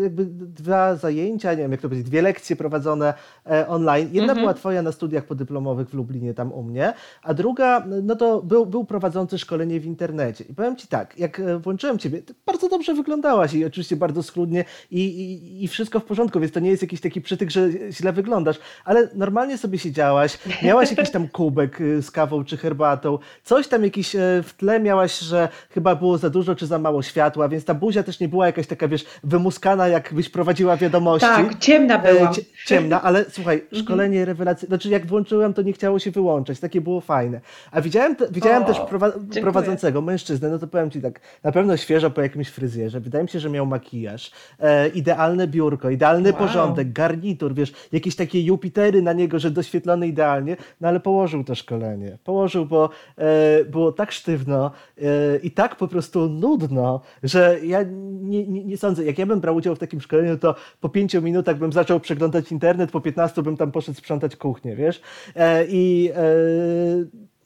[0.02, 3.14] jakby dwa zajęcia, nie wiem jak to powiedzieć, dwie lekcje prowadzone
[3.46, 4.08] e, online.
[4.12, 4.38] Jedna mhm.
[4.38, 8.66] była twoja na studiach podyplomowych w Lublinie, tam u mnie, a druga, no to był,
[8.66, 10.44] był prowadzący szkolenie w internecie.
[10.48, 14.64] I powiem ci tak, jak e, włączyłem ciebie, bardzo dobrze wyglądałaś i oczywiście bardzo schludnie
[14.90, 18.12] i, i, i wszystko w porządku, więc to nie jest jakiś taki przytyk, że źle
[18.12, 23.84] wyglądasz, ale normalnie sobie siedziałaś, miałaś jakiś tam kubek z kawą czy herbatą, coś tam
[23.84, 27.64] jakiś e, w tle miałaś, że chyba było za dużo czy za mało światła, więc
[27.64, 31.28] ta buzia też nie była jakaś taka, wiesz, wymuskana, jakbyś prowadziła wiadomości.
[31.28, 32.30] Tak, ciemna była.
[32.30, 32.34] E,
[32.66, 33.82] ciemna, ale słuchaj, mhm.
[33.82, 37.40] szkolenie rewelacyjne, znaczy jak włączyłem, to nie chciało się wyłączać, takie było fajne.
[37.70, 41.76] A widziałem, widziałem o, też prowa prowadzącego mężczyznę, no to powiem ci tak, na pewno
[41.76, 46.38] świeżo po jakimś fryzjerze, wydaje mi się, że miał makijaż, e, idealne biurko, idealny wow.
[46.38, 51.54] porządek, garnitur, wiesz, jakieś takie Jupitery na niego, że doświetlony idealnie, no ale położył to
[51.54, 52.18] szkolenie.
[52.24, 55.02] Położył, bo e, było tak sztywno e,
[55.42, 57.82] i tak po prostu nudno, że ja
[58.22, 61.22] nie, nie, nie, sądzę, jak ja bym brał udział w takim szkoleniu, to po pięciu
[61.22, 65.00] minutach bym zaczął przeglądać internet, po piętnastu bym tam poszedł sprzątać kuchnię, wiesz?
[65.36, 66.22] E, I e,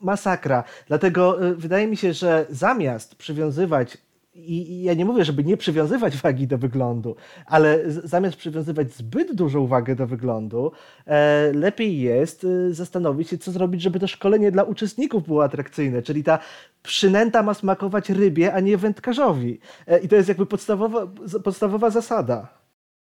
[0.01, 0.65] masakra.
[0.89, 3.99] Dlatego e, wydaje mi się, że zamiast przywiązywać
[4.37, 9.67] i, ja nie mówię, żeby nie przywiązywać wagi do wyglądu, ale zamiast przywiązywać zbyt dużą
[9.67, 10.73] wagę do wyglądu,
[11.07, 16.03] e, lepiej jest e, zastanowić się, co zrobić, żeby to szkolenie dla uczestników było atrakcyjne.
[16.03, 16.39] Czyli ta
[16.83, 19.59] przynęta ma smakować rybie, a nie wędkarzowi.
[19.87, 21.07] E, I to jest jakby podstawowa,
[21.45, 22.56] podstawowa zasada.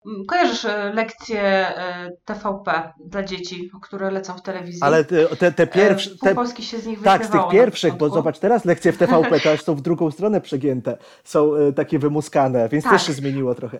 [0.05, 4.81] Mm, kojarzysz e, lekcje e, TVP dla dzieci, które lecą w telewizji?
[4.81, 6.09] Ale te, te, te pierwsze.
[6.19, 9.39] Pół Polski się z nich Tak, z tych pierwszych, bo zobacz, teraz lekcje w TVP
[9.39, 10.97] to aż są w drugą stronę przegięte.
[11.23, 12.93] Są e, takie wymuskane, więc tak.
[12.93, 13.79] też się zmieniło trochę.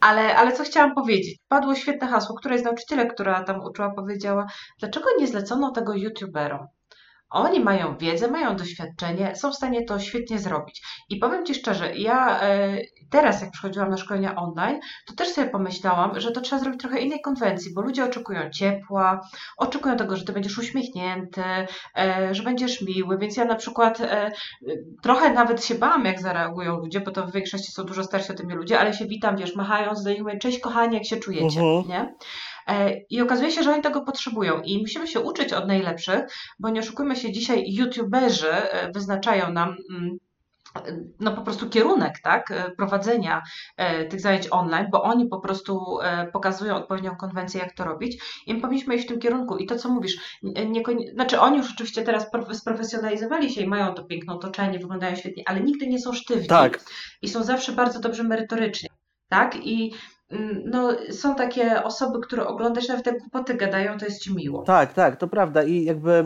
[0.00, 1.38] Ale, ale co chciałam powiedzieć?
[1.48, 4.46] Padło świetne hasło, któreś z nauczycielek, która tam uczyła, powiedziała,
[4.80, 6.66] dlaczego nie zlecono tego youtuberom?
[7.32, 10.82] Oni mają wiedzę, mają doświadczenie, są w stanie to świetnie zrobić.
[11.08, 12.78] I powiem Ci szczerze, ja e,
[13.10, 17.00] teraz, jak przychodziłam na szkolenia online, to też sobie pomyślałam, że to trzeba zrobić trochę
[17.00, 19.20] innej konwencji, bo ludzie oczekują ciepła,
[19.56, 21.42] oczekują tego, że Ty będziesz uśmiechnięty,
[21.98, 24.32] e, że będziesz miły, więc ja na przykład e,
[25.02, 28.44] trochę nawet się bałam, jak zareagują ludzie, bo to w większości są dużo starsi ode
[28.44, 31.60] mnie ludzie, ale się witam, wiesz, machając do nich, mówię, cześć kochani, jak się czujecie,
[31.60, 31.82] uh mhm.
[31.82, 31.88] -huh.
[31.88, 32.14] nie?
[32.66, 36.20] E, I okazuje się, że oni tego potrzebują i musimy się uczyć od najlepszych,
[36.58, 40.16] bo nie oszukujmy się, dzisiaj youtuberzy e, wyznaczają nam mm,
[41.20, 43.42] no po prostu kierunek, tak, e, prowadzenia
[44.10, 45.98] tych zajęć online, bo oni po prostu
[46.32, 48.22] pokazują odpowiednią konwencję, jak to robić.
[48.46, 49.56] I my powinniśmy iść w tym kierunku.
[49.56, 50.82] I to, co mówisz, nie,
[51.14, 55.60] znaczy oni już oczywiście teraz sprofesjonalizowali się i mają to piękne otoczenie, wyglądają świetnie, ale
[55.60, 56.80] nigdy nie są sztywni tak.
[57.22, 58.88] i są zawsze bardzo dobrze merytorycznie,
[59.28, 59.92] tak, i
[60.64, 64.62] no, są takie osoby, które oglądasz, nawet jak głupoty gadają, to jest ci miło.
[64.62, 66.24] Tak, tak, to prawda i jakby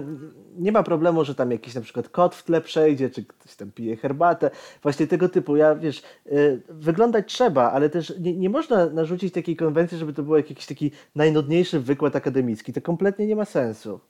[0.59, 3.73] nie ma problemu, że tam jakiś na przykład kot w tle przejdzie, czy ktoś tam
[3.73, 4.51] pije herbatę,
[4.83, 5.57] właśnie tego typu.
[5.57, 10.23] Ja, wiesz, yy, wyglądać trzeba, ale też nie, nie można narzucić takiej konwencji, żeby to
[10.23, 12.73] był jakiś taki najnudniejszy wykład akademicki.
[12.73, 14.01] To kompletnie nie ma sensu.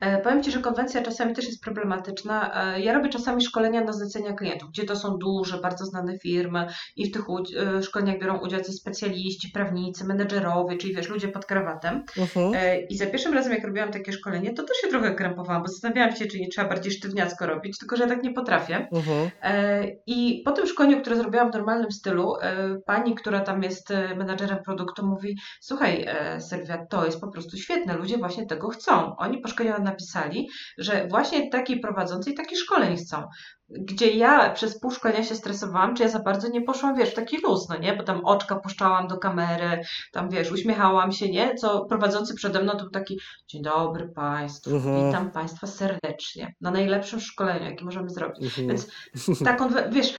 [0.00, 2.64] E, powiem Ci, że konwencja czasami też jest problematyczna.
[2.74, 6.66] E, ja robię czasami szkolenia na zlecenia klientów, gdzie to są duże, bardzo znane firmy
[6.96, 7.24] i w tych
[7.56, 12.04] e, szkoleniach biorą udział specjaliści, prawnicy, menedżerowie, czyli wiesz, ludzie pod krawatem.
[12.16, 12.52] Uh-huh.
[12.88, 16.16] I za pierwszym razem, jak robiłam takie szkolenie, to też się trochę krępowałam, bo zastanawiałam
[16.16, 18.88] się, czy nie trzeba bardziej sztywniacko robić, tylko że ja tak nie potrafię.
[18.92, 19.30] Uh-huh.
[20.06, 22.34] I po tym szkoleniu, które zrobiłam w normalnym stylu,
[22.86, 26.06] pani, która tam jest menadżerem produktu, mówi: Słuchaj,
[26.38, 29.16] Sylwia, to jest po prostu świetne, ludzie właśnie tego chcą.
[29.16, 33.22] Oni po szkoleniu napisali, że właśnie takiej prowadzącej taki szkoleń chcą.
[33.68, 37.14] Gdzie ja przez pół szkolenia się stresowałam, czy ja za bardzo nie poszłam, wiesz, w
[37.14, 37.96] taki luz, no nie?
[37.96, 41.54] Bo tam oczka puszczałam do kamery, tam wiesz, uśmiechałam się, nie?
[41.54, 45.06] Co prowadzący przede mną to był taki, dzień dobry Państwu, mhm.
[45.06, 48.44] witam Państwa serdecznie na najlepszym szkoleniu, jakie możemy zrobić.
[48.44, 48.68] Mhm.
[48.68, 48.88] Więc
[49.44, 50.16] taką, wiesz,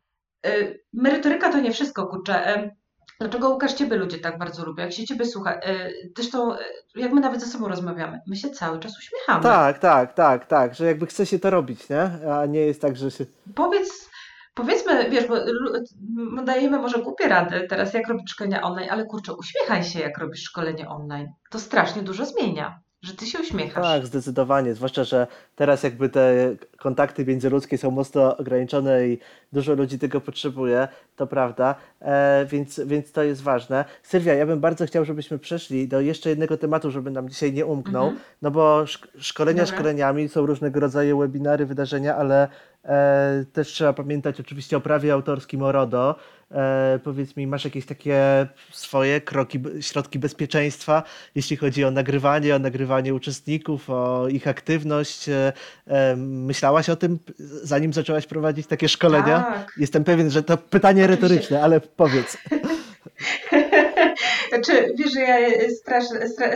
[0.47, 2.71] y, merytoryka to nie wszystko, kurczę.
[3.19, 4.83] Dlaczego Łukasz Ciebie ludzie tak bardzo lubią?
[4.83, 5.53] Jak się Ciebie słucha?
[5.53, 6.57] E, zresztą, e,
[6.95, 9.43] jak my nawet ze sobą rozmawiamy, my się cały czas uśmiechamy.
[9.43, 12.31] Tak, tak, tak, tak, że jakby chce się to robić, nie?
[12.33, 13.25] A nie jest tak, że się...
[13.55, 14.09] Powiedz,
[14.53, 15.35] powiedzmy, wiesz, bo
[16.43, 20.43] dajemy może głupie rady teraz, jak robić szkolenia online, ale kurczę, uśmiechaj się, jak robisz
[20.43, 21.27] szkolenie online.
[21.49, 22.79] To strasznie dużo zmienia.
[23.01, 23.83] Że ty się uśmiechasz.
[23.83, 24.75] Tak, zdecydowanie.
[24.75, 29.19] Zwłaszcza, że teraz jakby te kontakty międzyludzkie są mocno ograniczone i
[29.53, 33.85] dużo ludzi tego potrzebuje, to prawda, e, więc, więc to jest ważne.
[34.03, 37.65] Sylwia, ja bym bardzo chciał, żebyśmy przeszli do jeszcze jednego tematu, żeby nam dzisiaj nie
[37.65, 38.23] umknął, mhm.
[38.41, 38.85] no bo
[39.17, 39.75] szkolenia Dobra.
[39.75, 42.47] szkoleniami, są różnego rodzaju webinary, wydarzenia, ale
[43.53, 46.15] też trzeba pamiętać oczywiście o prawie autorskim o RODO.
[46.51, 51.03] E, powiedz mi, masz jakieś takie swoje kroki, środki bezpieczeństwa,
[51.35, 55.29] jeśli chodzi o nagrywanie, o nagrywanie uczestników, o ich aktywność?
[55.29, 55.53] E,
[56.17, 57.19] myślałaś o tym,
[57.63, 59.39] zanim zaczęłaś prowadzić takie szkolenia?
[59.39, 59.73] Tak.
[59.77, 61.27] Jestem pewien, że to pytanie Oczywiście.
[61.27, 62.37] retoryczne, ale powiedz.
[64.49, 65.37] Znaczy, wiesz, że ja
[65.69, 66.05] strasz,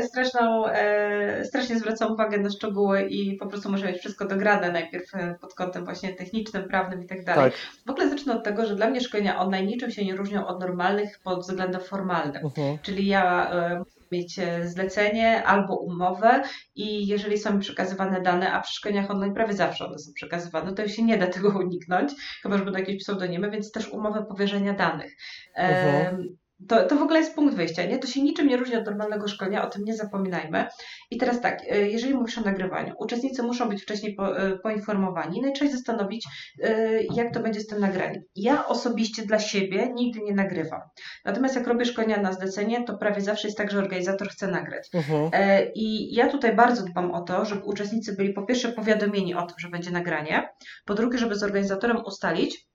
[0.04, 5.16] straszną, e, strasznie zwracam uwagę na szczegóły i po prostu muszę mieć wszystko dograne najpierw
[5.16, 7.52] e, pod kątem właśnie technicznym, prawnym i tak dalej.
[7.52, 7.60] Tak.
[7.88, 10.60] W ogóle zacznę od tego, że dla mnie szkolenia online niczym się nie różnią od
[10.60, 12.44] normalnych pod względem formalnym.
[12.44, 12.78] -huh.
[12.82, 16.42] Czyli ja e, mieć zlecenie albo umowę
[16.76, 20.88] i jeżeli są przekazywane dane, a przy szkoleniach online prawie zawsze one są przekazywane, to
[20.88, 22.12] się nie da tego uniknąć,
[22.44, 25.12] chyba że będą jakieś pseudonimy, więc też umowę powierzenia danych.
[25.58, 26.41] Uh -huh.
[26.68, 28.00] To, to w ogóle jest punkt wyjścia, nie?
[28.00, 30.68] To się niczym nie różni od normalnego szkolenia, o tym nie zapominajmy.
[31.12, 35.42] I teraz tak, e, jeżeli mówisz o nagrywaniu, uczestnicy muszą być wcześniej po, e, poinformowani,
[35.42, 36.28] no i trzeba zastanowić,
[36.64, 38.24] e, jak to będzie z tym nagraniem.
[38.36, 40.82] Ja osobiście dla siebie nigdy nie nagrywam.
[41.26, 44.90] Natomiast jak robię szkolenia na zlecenie, to prawie zawsze jest tak, że organizator chce nagrać.
[44.94, 45.30] Uh-huh.
[45.76, 49.56] I ja tutaj bardzo dbam o to, żeby uczestnicy byli po pierwsze powiadomieni o tym,
[49.60, 50.50] że będzie nagranie,
[50.86, 52.71] po drugie, żeby z organizatorem ustalić, E,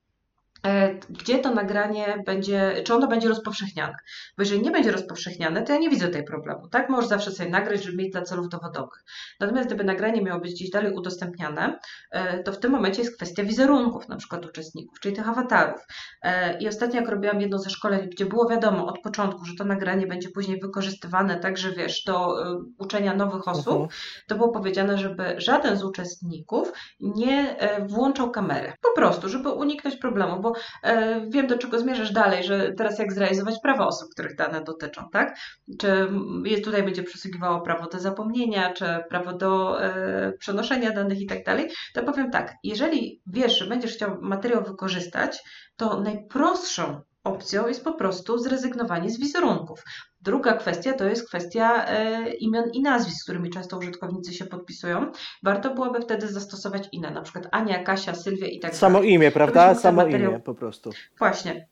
[1.10, 3.94] gdzie to nagranie będzie, czy ono będzie rozpowszechniane.
[4.36, 6.68] Bo jeżeli nie będzie rozpowszechniane, to ja nie widzę tej problemu.
[6.68, 9.04] Tak, możesz zawsze sobie nagrać, żeby mieć dla celów dowodowych.
[9.40, 11.78] Natomiast gdyby nagranie miało być gdzieś dalej udostępniane,
[12.10, 15.80] e, to w tym momencie jest kwestia wizerunków, na przykład uczestników, czyli tych awatarów.
[16.22, 19.64] E, I ostatnio, jak robiłam jedno ze szkoleń, gdzie było wiadomo od początku, że to
[19.64, 22.36] nagranie będzie później wykorzystywane także, wiesz, do
[22.78, 23.88] uczenia nowych osób, mhm.
[24.28, 27.56] to było powiedziane, żeby żaden z uczestników nie
[27.88, 28.72] włączał kamery.
[28.82, 33.12] Po prostu, żeby uniknąć problemu, bo e, wiem, do czego zmierzasz dalej, że teraz jak
[33.12, 35.36] zrealizować prawa osób, których dane dotyczą, tak?
[35.80, 36.08] Czy
[36.44, 41.44] jest, tutaj będzie przysługiwało prawo do zapomnienia, czy prawo do e, przenoszenia danych i tak
[41.44, 45.38] dalej, to powiem tak, jeżeli wiesz, że będziesz chciał materiał wykorzystać,
[45.76, 49.82] to najprostszą opcją jest po prostu zrezygnowanie z wizerunków.
[50.20, 55.12] Druga kwestia to jest kwestia e, imion i nazwisk, z którymi często użytkownicy się podpisują.
[55.42, 58.76] Warto byłoby wtedy zastosować inne, na przykład Ania, Kasia, Sylwia i tak dalej.
[58.78, 59.74] Samo imię, prawda?
[59.74, 60.30] Samo materiał...
[60.30, 60.90] imię po prostu.
[61.18, 61.68] Właśnie.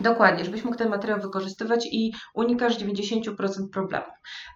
[0.00, 3.34] Dokładnie, żebyś mógł ten materiał wykorzystywać i unikasz 90%
[3.72, 4.08] problemów.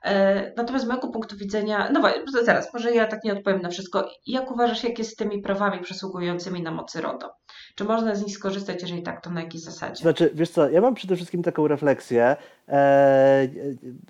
[0.05, 3.69] E, natomiast z mojego punktu widzenia, no właśnie, zaraz, może ja tak nie odpowiem na
[3.69, 4.09] wszystko.
[4.27, 7.31] Jak uważasz, jak jest z tymi prawami przysługującymi na mocy RODO?
[7.75, 10.03] Czy można z nich skorzystać, jeżeli tak, to na jakiej zasadzie?
[10.03, 12.37] Znaczy, wiesz co, ja mam przede wszystkim taką refleksję.
[12.69, 13.49] E,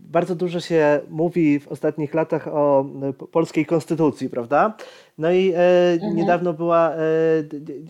[0.03, 2.87] bardzo dużo się mówi w ostatnich latach o
[3.33, 4.77] polskiej konstytucji, prawda?
[5.19, 6.17] No i e, mhm.
[6.17, 6.93] niedawno była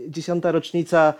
[0.09, 1.15] dziesiąta rocznica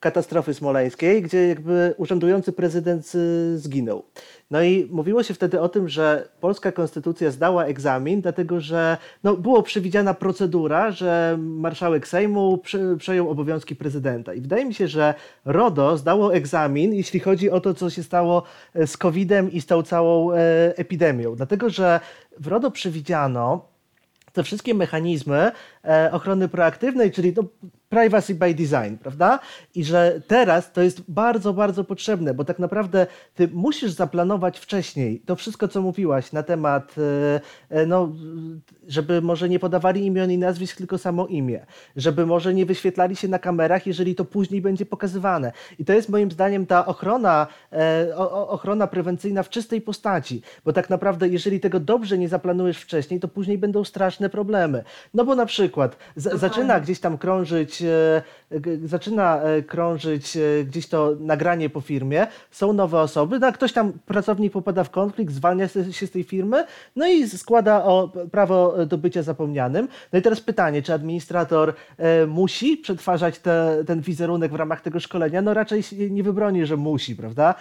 [0.00, 4.04] katastrofy smoleńskiej, gdzie jakby urzędujący prezydent y, zginął.
[4.50, 9.36] No i mówiło się wtedy o tym, że polska konstytucja zdała egzamin, dlatego że no,
[9.36, 12.62] było przewidziana procedura, że marszałek Sejmu
[12.98, 14.34] przejął obowiązki prezydenta.
[14.34, 18.42] I wydaje mi się, że RODO zdało egzamin, jeśli chodzi o to, co się stało
[18.74, 20.36] e, z COVID-em i z tą całą e,
[20.76, 21.36] epidemią.
[21.36, 22.00] Dlatego, że
[22.38, 23.70] w RODO przewidziano,
[24.32, 25.52] te wszystkie mechanizmy
[25.84, 27.42] e, ochrony proaktywnej, czyli no,
[27.90, 29.38] privacy by design, prawda?
[29.74, 35.20] I że teraz to jest bardzo, bardzo potrzebne, bo tak naprawdę ty musisz zaplanować wcześniej
[35.26, 38.12] to wszystko, co mówiłaś na temat, e, e, no,
[38.88, 43.28] żeby może nie podawali imion i nazwisk, tylko samo imię, żeby może nie wyświetlali się
[43.28, 45.52] na kamerach, jeżeli to później będzie pokazywane.
[45.78, 48.16] I to jest moim zdaniem ta ochrona, e,
[48.48, 53.28] ochrona prewencyjna w czystej postaci, bo tak naprawdę, jeżeli tego dobrze nie zaplanujesz wcześniej, to
[53.28, 54.84] później będą straszne problemy.
[55.14, 61.16] No bo na przykład zaczyna gdzieś tam krążyć E, zaczyna e, krążyć e, gdzieś to
[61.20, 66.06] nagranie po firmie, są nowe osoby, no, ktoś tam, pracownik popada w konflikt, zwalnia się
[66.06, 66.64] z tej firmy,
[66.96, 69.88] no i składa o prawo do bycia zapomnianym.
[70.12, 71.74] No i teraz pytanie, czy administrator
[72.28, 75.42] musi przetwarzać te, ten wizerunek w ramach tego szkolenia?
[75.42, 77.54] No raczej nie wybroni, że musi, prawda?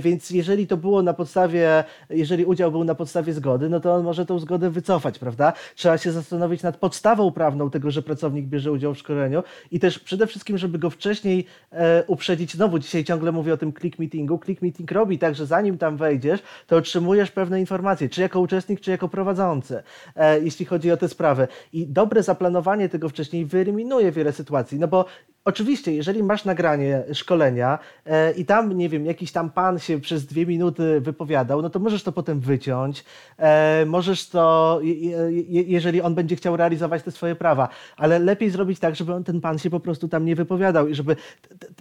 [0.00, 4.04] Więc jeżeli to było na podstawie, jeżeli udział był na podstawie zgody, no to on
[4.04, 5.52] może tą zgodę wycofać, prawda?
[5.74, 9.31] Trzeba się zastanowić nad podstawą prawną tego, że pracownik bierze udział w szkoleniu,
[9.70, 12.54] i też przede wszystkim, żeby go wcześniej e, uprzedzić.
[12.54, 14.40] Znowu dzisiaj ciągle mówię o tym click meetingu.
[14.44, 18.80] Click meeting robi tak, że zanim tam wejdziesz, to otrzymujesz pewne informacje, czy jako uczestnik,
[18.80, 19.82] czy jako prowadzący,
[20.16, 21.48] e, jeśli chodzi o te sprawy.
[21.72, 25.04] I dobre zaplanowanie tego wcześniej wyeliminuje wiele sytuacji, no bo
[25.44, 30.26] Oczywiście, jeżeli masz nagranie szkolenia e, i tam, nie wiem, jakiś tam pan się przez
[30.26, 33.04] dwie minuty wypowiadał, no to możesz to potem wyciąć.
[33.38, 38.50] E, możesz to, je, je, jeżeli on będzie chciał realizować te swoje prawa, ale lepiej
[38.50, 41.16] zrobić tak, żeby on, ten pan się po prostu tam nie wypowiadał i żeby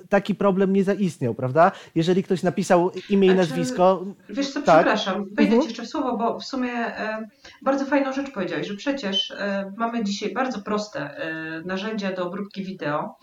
[0.09, 1.71] taki problem nie zaistniał, prawda?
[1.95, 4.05] Jeżeli ktoś napisał imię i nazwisko.
[4.29, 4.75] Wiesz co, tak?
[4.75, 5.61] przepraszam, wejdę mhm.
[5.61, 7.27] ci jeszcze w słowo, bo w sumie e,
[7.61, 12.63] bardzo fajną rzecz powiedziałeś, że przecież e, mamy dzisiaj bardzo proste e, narzędzia do obróbki
[12.63, 13.15] wideo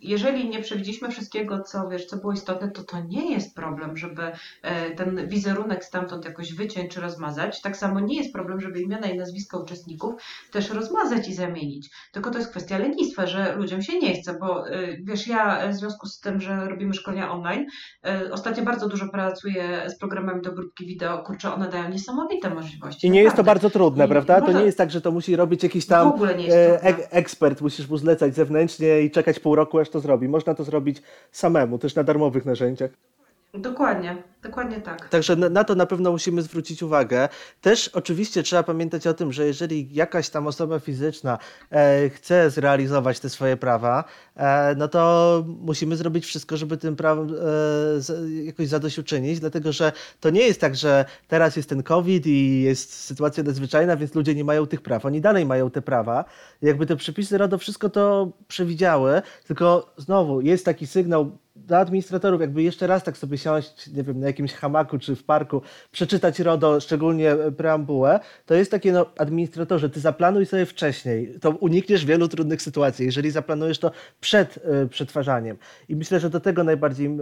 [0.00, 4.22] jeżeli nie przewidzieliśmy wszystkiego, co wiesz, co było istotne, to to nie jest problem, żeby
[4.62, 7.62] e, ten wizerunek stamtąd jakoś wyciąć czy rozmazać.
[7.62, 10.14] Tak samo nie jest problem, żeby imiona i nazwiska uczestników
[10.52, 11.90] też rozmazać i zamienić.
[12.12, 15.74] Tylko to jest kwestia lenistwa, że ludziom się nie chce, bo e, wiesz, ja w
[15.74, 17.66] związku z tym, że robimy szkolenia online,
[18.04, 21.22] e, ostatnio bardzo dużo pracuję z programami do grupki wideo.
[21.22, 23.06] Kurczę, one dają niesamowite możliwości.
[23.06, 24.40] I nie jest to bardzo trudne, I prawda?
[24.40, 24.52] Może...
[24.52, 26.12] To nie jest tak, że to musi robić jakiś tam
[27.10, 30.28] ekspert, musisz mu zlecać zewnętrznie i czekać pół roku, aż to zrobi.
[30.28, 32.90] Można to zrobić samemu, też na darmowych narzędziach.
[33.58, 35.08] Dokładnie, dokładnie tak.
[35.08, 37.28] Także na, na, to na pewno musimy zwrócić uwagę.
[37.60, 41.38] Też oczywiście trzeba pamiętać o tym, że jeżeli jakaś tam osoba fizyczna
[41.70, 44.04] e, chce zrealizować te swoje prawa,
[44.36, 50.30] e, no to musimy zrobić wszystko, żeby tym prawem e, jakoś zadośćuczynić, dlatego że to
[50.30, 54.44] nie jest tak, że teraz jest ten COVID i jest sytuacja nadzwyczajna, więc ludzie nie
[54.44, 55.06] mają tych praw.
[55.06, 56.24] Oni dalej mają te prawa.
[56.62, 62.62] Jakby te przepisy RODO wszystko to przewidziały, tylko znowu jest taki sygnał dla administratorów, jakby
[62.62, 66.80] jeszcze raz tak sobie siąść, nie wiem, na jakimś hamaku czy w parku, przeczytać RODO,
[66.80, 72.62] szczególnie preambułę, to jest takie, no, administratorze, ty zaplanuj sobie wcześniej, to unikniesz wielu trudnych
[72.62, 73.90] sytuacji, jeżeli zaplanujesz to
[74.20, 75.56] przed y, przetwarzaniem.
[75.88, 77.16] I myślę, że do tego najbardziej y, y,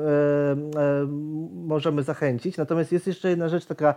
[1.52, 2.56] możemy zachęcić.
[2.56, 3.94] Natomiast jest jeszcze jedna rzecz taka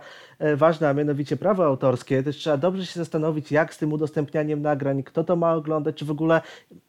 [0.56, 2.22] ważna, a mianowicie prawo autorskie.
[2.22, 6.04] Też trzeba dobrze się zastanowić, jak z tym udostępnianiem nagrań, kto to ma oglądać, czy
[6.04, 6.87] w ogóle E,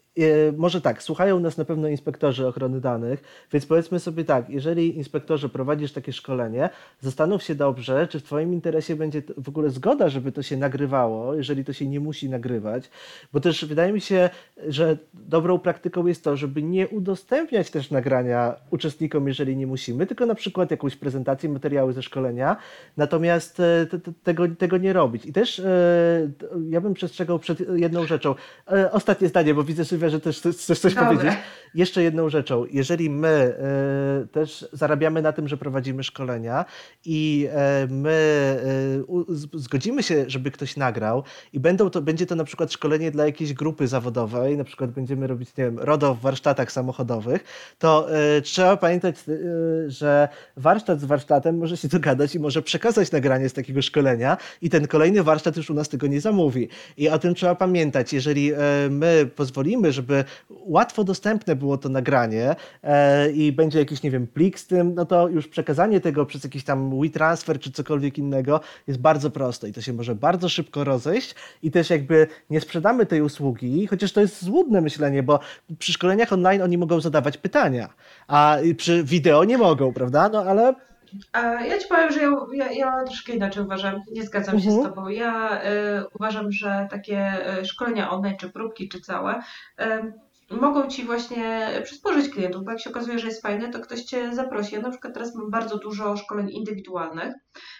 [0.57, 5.49] może tak, słuchają nas na pewno inspektorzy ochrony danych, więc powiedzmy sobie tak, jeżeli inspektorze
[5.49, 6.70] prowadzisz takie szkolenie,
[7.01, 11.34] zastanów się dobrze, czy w Twoim interesie będzie w ogóle zgoda, żeby to się nagrywało,
[11.34, 12.89] jeżeli to się nie musi nagrywać,
[13.34, 14.30] bo też wydaje mi się,
[14.68, 20.26] że dobrą praktyką jest to, żeby nie udostępniać też nagrania uczestnikom, jeżeli nie musimy, tylko
[20.26, 22.57] na przykład jakąś prezentację, materiały ze szkolenia,
[22.97, 23.88] natomiast e,
[24.24, 25.26] tego, tego nie robić.
[25.26, 26.32] I też e,
[26.70, 28.36] ja bym przestrzegał przed jedną rzeczą.
[28.91, 31.10] Ostatnie zdanie, bo widzę, że że też chcesz coś Dobre.
[31.10, 31.34] powiedzieć.
[31.76, 32.66] Jeszcze jedną rzeczą.
[32.72, 33.56] Jeżeli my
[34.24, 36.66] y, też zarabiamy na tym, że prowadzimy szkolenia
[37.06, 37.47] i
[37.84, 38.58] y, my
[39.54, 41.24] y, zgodzimy się, żeby ktoś nagrał
[41.54, 45.28] i będą to, będzie to na przykład szkolenie dla jakiejś grupy zawodowej, na przykład będziemy
[45.28, 47.43] robić, nie wiem, RODO w warsztatach samochodowych,
[47.80, 48.08] to
[48.43, 49.16] trzeba pamiętać,
[49.88, 54.70] że warsztat z warsztatem może się dogadać i może przekazać nagranie z takiego szkolenia i
[54.70, 56.70] ten kolejny warsztat już u nas tego nie zamówi.
[56.97, 58.14] I o tym trzeba pamiętać.
[58.14, 58.52] Jeżeli
[58.89, 64.60] my pozwolimy, żeby łatwo dostępne było to nagranie e, i będzie jakiś, nie wiem, plik
[64.60, 69.00] z tym, no to już przekazanie tego przez jakiś tam WeTransfer czy cokolwiek innego jest
[69.00, 73.22] bardzo proste i to się może bardzo szybko rozejść i też jakby nie sprzedamy tej
[73.22, 75.40] usługi, chociaż to jest złudne myślenie, bo
[75.80, 77.90] przy szkoleniach online oni mogą zadawać pytania,
[78.28, 80.30] a przy wideo nie mogą, prawda?
[80.30, 80.74] No ale
[81.68, 84.01] ja ci powiem, że ja, ja, ja troszkę inaczej uważam.
[84.12, 84.89] Nie zgadzam się z mhm.
[84.93, 85.07] Tobą.
[85.07, 89.39] Ja y, uważam, że takie y, szkolenia online, czy próbki, czy całe,
[89.82, 90.14] y,
[90.52, 94.36] mogą Ci właśnie przysporzyć klientów, bo jak się okazuje, że jest fajne, to ktoś Cię
[94.36, 94.76] zaprosi.
[94.76, 97.34] Ja na przykład teraz mam bardzo dużo szkoleń indywidualnych.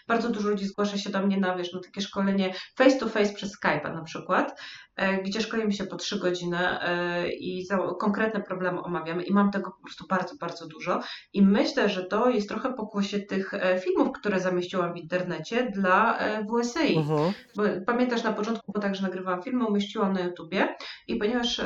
[0.08, 3.34] Bardzo dużo ludzi zgłasza się do mnie na, wiesz, na takie szkolenie face to face
[3.34, 4.62] przez Skype'a na przykład,
[4.96, 7.68] e, gdzie szkolimy się po trzy godziny e, i
[8.00, 11.02] konkretne problemy omawiamy i mam tego po prostu bardzo, bardzo dużo.
[11.34, 16.20] I myślę, że to jest trochę pokłosie tych e, filmów, które zamieściłam w internecie dla
[16.20, 16.98] WSI.
[16.98, 17.34] Uh -huh.
[17.56, 20.76] Bo pamiętasz na początku, bo także nagrywałam filmy, umieściłam na YouTubie
[21.08, 21.62] i ponieważ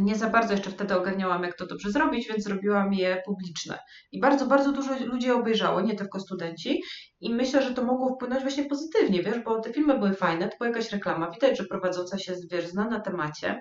[0.00, 3.78] nie za bardzo jeszcze wtedy ogarniałam, jak to dobrze zrobić, więc zrobiłam je publiczne.
[4.12, 6.82] I bardzo, bardzo dużo ludzi obejrzało, nie tylko studenci.
[7.20, 10.56] I myślę, że to mogło wpłynąć właśnie pozytywnie, wiesz, bo te filmy były fajne, to
[10.58, 13.60] była jakaś reklama, widać, że prowadząca się, wiesz, zna na temacie.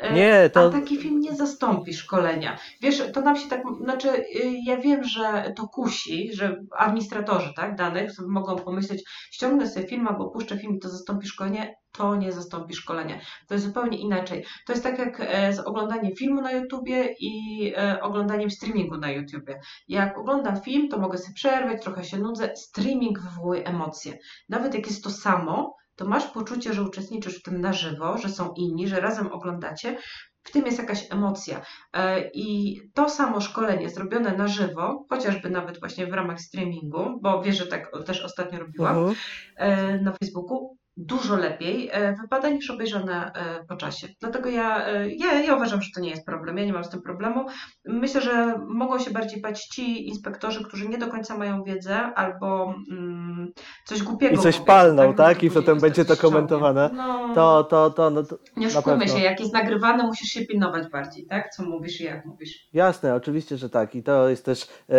[0.00, 0.66] E, nie, to...
[0.66, 2.58] A taki film nie zastąpi szkolenia.
[2.80, 4.24] Wiesz, to nam się tak, znaczy y,
[4.66, 10.30] ja wiem, że to kusi, że administratorzy tak, danych mogą pomyśleć, ściągnę sobie film albo
[10.30, 11.76] puszczę film i to zastąpi szkolenie.
[11.92, 13.20] To nie zastąpi szkolenia.
[13.48, 14.44] To jest zupełnie inaczej.
[14.66, 19.10] To jest tak jak e, z oglądaniem filmu na YouTubie i e, oglądaniem streamingu na
[19.10, 19.60] YouTubie.
[19.88, 22.56] Jak oglądam film, to mogę sobie przerwać, trochę się nudzę.
[22.56, 24.18] Streaming wywołuje emocje.
[24.48, 28.28] Nawet jak jest to samo, to masz poczucie, że uczestniczysz w tym na żywo, że
[28.28, 29.96] są inni, że razem oglądacie,
[30.42, 31.60] w tym jest jakaś emocja.
[31.92, 37.42] E, I to samo szkolenie zrobione na żywo, chociażby nawet właśnie w ramach streamingu, bo
[37.42, 40.02] wiesz, że tak też ostatnio robiłam uh -huh.
[40.02, 44.08] na Facebooku, dużo lepiej e, wypada niż obejrzane e, po czasie.
[44.20, 46.58] Dlatego ja, e, ja, ja uważam, że to nie jest problem.
[46.58, 47.46] Ja nie mam z tym problemu.
[47.84, 52.74] Myślę, że mogą się bardziej bać ci inspektorzy, którzy nie do końca mają wiedzę albo
[52.90, 53.52] mm,
[53.84, 55.42] coś głupiego I coś mówią, palną, Może tak?
[55.42, 56.90] I potem będzie to komentowane.
[56.94, 60.88] No, To, to, to, no to nie oszukujmy się, jak jest nagrywane, musisz się pilnować
[60.88, 61.50] bardziej, tak?
[61.50, 62.68] Co mówisz i jak mówisz.
[62.72, 63.94] Jasne, oczywiście, że tak.
[63.94, 64.98] I to jest też e,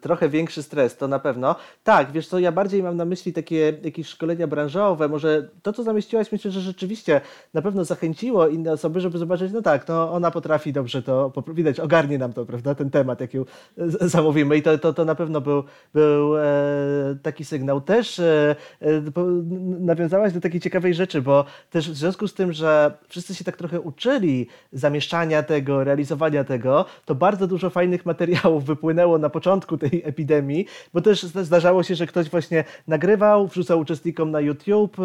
[0.00, 1.56] trochę większy stres, to na pewno.
[1.84, 5.08] Tak, wiesz co, ja bardziej mam na myśli takie jakieś szkolenia branżowe.
[5.08, 7.20] Może to, co zamieściłaś, myślę, że rzeczywiście
[7.54, 11.80] na pewno zachęciło inne osoby, żeby zobaczyć, no tak, no ona potrafi dobrze to, widać,
[11.80, 13.44] ogarnie nam to, prawda, ten temat, jak ją
[14.00, 14.56] zamówimy.
[14.56, 15.64] I to, to, to na pewno był,
[15.94, 16.42] był e,
[17.22, 17.80] taki sygnał.
[17.80, 19.02] Też e, e,
[19.80, 23.56] nawiązałaś do takiej ciekawej rzeczy, bo też w związku z tym, że wszyscy się tak
[23.56, 30.02] trochę uczyli zamieszczania tego, realizowania tego, to bardzo dużo fajnych materiałów wypłynęło na początku tej
[30.04, 34.96] epidemii, bo też zda- zdarzało się, że ktoś właśnie nagrywał, wrzucał uczestnikom na YouTube,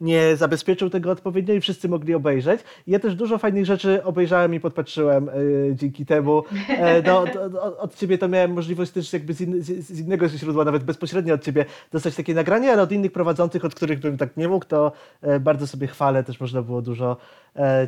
[0.00, 2.60] nie zabezpieczył tego odpowiednio i wszyscy mogli obejrzeć.
[2.86, 5.32] Ja też dużo fajnych rzeczy obejrzałem i podpatrzyłem e,
[5.74, 6.42] dzięki temu.
[6.68, 10.64] E, do, do, od ciebie to miałem możliwość też jakby z, in, z, innego źródła,
[10.64, 14.36] nawet bezpośrednio od ciebie dostać takie nagranie, ale od innych prowadzących, od których bym tak
[14.36, 17.16] nie mógł, to e, bardzo sobie chwalę, też można było dużo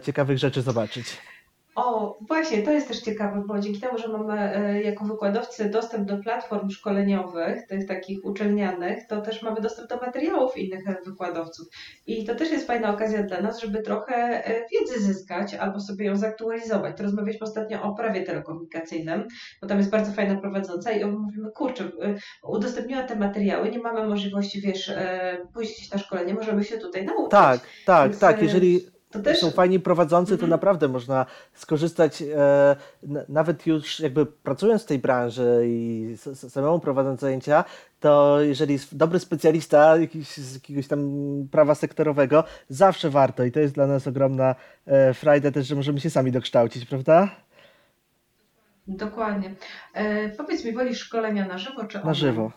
[0.03, 1.18] ciekawych rzeczy zobaczyć.
[1.79, 6.09] O, właśnie, to jest też ciekawe, bo dzięki temu, że mamy e, jako wykładowcy dostęp
[6.09, 11.68] do platform szkoleniowych, tych takich uczelnianych, to też mamy dostęp do materiałów innych e, wykładowców.
[12.07, 16.07] I to też jest fajna okazja dla nas, żeby trochę e, wiedzy zyskać albo sobie
[16.07, 16.97] ją zaktualizować.
[16.97, 19.29] To rozmawialiśmy ostatnio o prawie telekomunikacyjnym,
[19.62, 21.91] bo tam jest bardzo fajna prowadząca i mówimy, kurczę,
[22.43, 24.93] udostępniła te materiały, nie mamy możliwości, wiesz,
[25.55, 27.31] pójść na szkolenie, możemy się tutaj nauczyć.
[27.31, 28.43] Tak, tak, Więc, tak.
[28.43, 30.50] Jeżeli To też są fajni prowadzący, to Mhm.
[30.50, 32.76] naprawdę można skorzystać, e,
[33.28, 37.64] nawet już jakby pracując w tej branży i samemu prowadząc zajęcia,
[38.00, 41.00] to jeżeli jest dobry specjalista jakiś, z jakiegoś tam
[41.50, 44.54] prawa sektorowego, zawsze warto i to jest dla nas ogromna
[44.86, 47.30] e, frajda też, że możemy się sami dokształcić, prawda?
[48.86, 49.54] Dokładnie.
[49.94, 52.14] E, powiedz mi, wolisz szkolenia na żywo czy Na online?
[52.16, 52.52] żywo.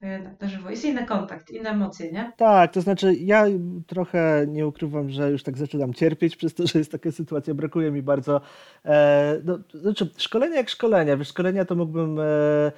[0.00, 0.70] E, na żywo.
[0.70, 2.32] Jest inny kontakt, inne emocje, nie?
[2.36, 3.44] Tak, to znaczy ja
[3.86, 7.90] trochę nie ukrywam, że już tak zaczynam cierpieć przez to, że jest taka sytuacja, brakuje
[7.90, 8.40] mi bardzo,
[8.84, 12.72] e, no, znaczy szkolenia jak szkolenia, wiesz, szkolenia to mógłbym, e,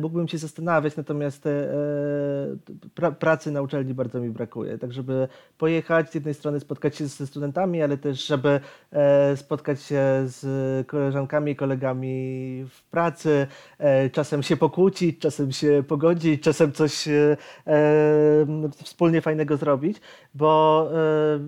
[0.00, 1.50] mógłbym się zastanawiać, natomiast e,
[2.94, 7.06] pra, pracy na uczelni bardzo mi brakuje, tak żeby pojechać, z jednej strony spotkać się
[7.06, 8.60] ze studentami, ale też żeby
[8.92, 13.46] e, spotkać się z koleżankami i kolegami w pracy,
[13.78, 17.36] e, czasem się pokłócić, czasem się pogodzić, czasem coś e,
[17.66, 17.76] e,
[18.84, 20.00] wspólnie fajnego zrobić,
[20.34, 21.40] bo e,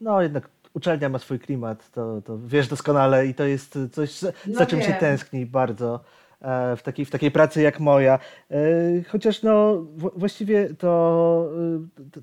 [0.00, 4.32] no jednak uczelnia ma swój klimat, to, to wiesz doskonale i to jest coś, za,
[4.46, 5.00] No czym się wiem.
[5.00, 6.27] tęskni bardzo e,
[6.76, 8.18] w takiej, w takiej pracy jak moja.
[8.50, 8.58] E,
[9.08, 9.84] Chociaż no
[10.16, 11.50] właściwie to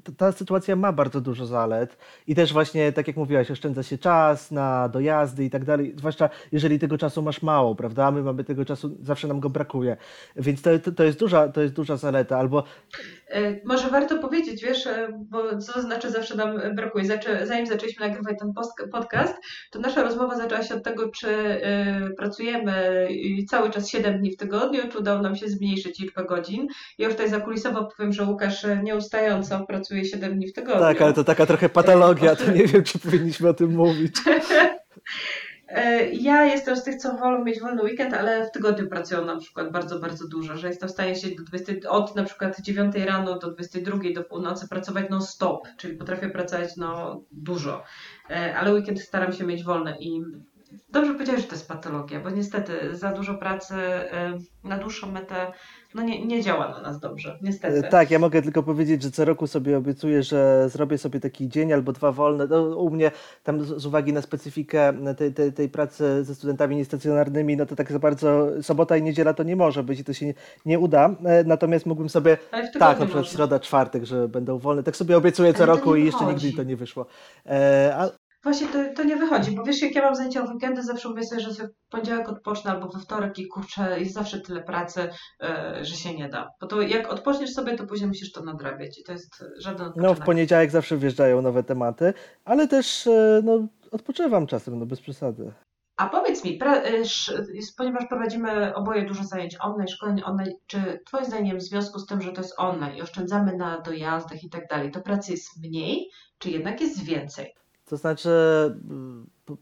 [0.10, 1.98] e, ta sytuacja ma bardzo dużo zalet
[2.28, 6.30] i też właśnie, tak jak mówiłaś, oszczędza się czas na dojazdy i tak dalej, zwłaszcza
[6.52, 8.12] jeżeli tego czasu masz mało, prawda?
[8.12, 9.98] My mamy tego czasu, zawsze nam go brakuje,
[10.36, 12.64] więc to, to, jest duża, to jest duża zaleta, albo
[13.25, 13.25] E,
[13.66, 17.06] może warto powiedzieć, wiesz, e, bo co znaczy zawsze nam brakuje.
[17.44, 18.54] Zanim zaczęliśmy nagrywać ten
[18.92, 19.36] podcast,
[19.72, 24.32] to nasza rozmowa zaczęła się od tego, czy e, pracujemy e, cały czas 7 dni
[24.32, 26.68] w tygodniu, czy udało nam się zmniejszyć liczbę godzin.
[26.98, 30.82] Ja już tutaj zakulisowo powiem, że Łukasz e, nieustająco pracuje 7 dni w tygodniu.
[30.82, 34.16] tak, ale to taka trochę patologia, to nie wiem, czy powinniśmy o tym mówić.
[35.68, 39.38] E, Ja jestem z tych, co wolą mieć wolny weekend, ale w tygodniu pracują na
[39.38, 42.96] przykład bardzo, bardzo dużo, że jestem w stanie się do 20, od na przykład 9
[42.96, 47.84] rano do 22 do północy pracować non-stop, czyli potrafię pracować no dużo,
[48.30, 50.22] E, ale weekend staram się mieć wolny i
[50.90, 55.52] dobrze powiedziałeś, że to jest patologia, bo niestety za dużo pracy e, na dłuższą metę
[55.96, 57.78] no nie, nie działa na nas dobrze, niestety.
[57.78, 61.50] E, Tak, ja mogę tylko powiedzieć, że co roku sobie obiecuję, że zrobię sobie taki
[61.50, 62.48] dzień albo dwa wolne.
[62.48, 63.12] No, u mnie
[63.44, 67.76] tam z, z uwagi na specyfikę tej, tej, tej pracy ze studentami niestacjonarnymi, no to
[67.76, 70.34] tak za bardzo sobota i niedziela to nie może być i to się nie,
[70.66, 71.10] nie uda.
[71.26, 72.38] E, Natomiast mógłbym sobie,
[72.80, 74.84] tak, na przykład środa, czwartek, że będą wolne.
[74.84, 77.06] Tak sobie obiecuję co roku i jeszcze nigdy to nie wyszło.
[77.46, 80.84] E, a, Właśnie to, to nie wychodzi, bo wiesz, jak ja mam zajęcia w weekendy,
[80.84, 84.40] zawsze mówię sobie, że sobie w poniedziałek odpocznę albo we wtorek i kurczę, jest zawsze
[84.40, 85.10] tyle pracy,
[85.42, 86.50] e, że się nie da.
[86.62, 89.94] Bo to jak odpoczniesz sobie, to później musisz to nadrabiać i to jest żaden no
[89.94, 90.26] w odpoczynek.
[90.26, 92.14] poniedziałek zawsze wjeżdżają nowe tematy,
[92.46, 95.52] ale też e, no, odpoczywam czasem, no bez przesady.
[95.98, 97.04] A powiedz mi, e,
[97.78, 102.22] ponieważ prowadzimy oboje dużo zajęć online, szkoleń online, czy Twoim zdaniem w związku z tym,
[102.22, 106.10] że to jest online i oszczędzamy na dojazdach i tak dalej, to pracy jest mniej,
[106.38, 107.56] czy jednak jest więcej?
[107.86, 108.30] To znaczy,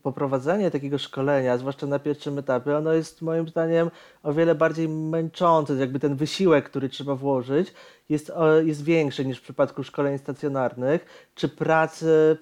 [0.02, 3.92] poprowadzenie takiego szkolenia, zwłaszcza na pierwszym etapie, ono jest moim zdaniem
[4.24, 5.76] o wiele bardziej męczące.
[5.76, 7.74] Jakby ten wysiłek, który trzeba włożyć,
[8.10, 8.32] jest,
[8.64, 11.06] jest większy niż w przypadku szkoleń stacjonarnych
[11.36, 12.38] czy pracy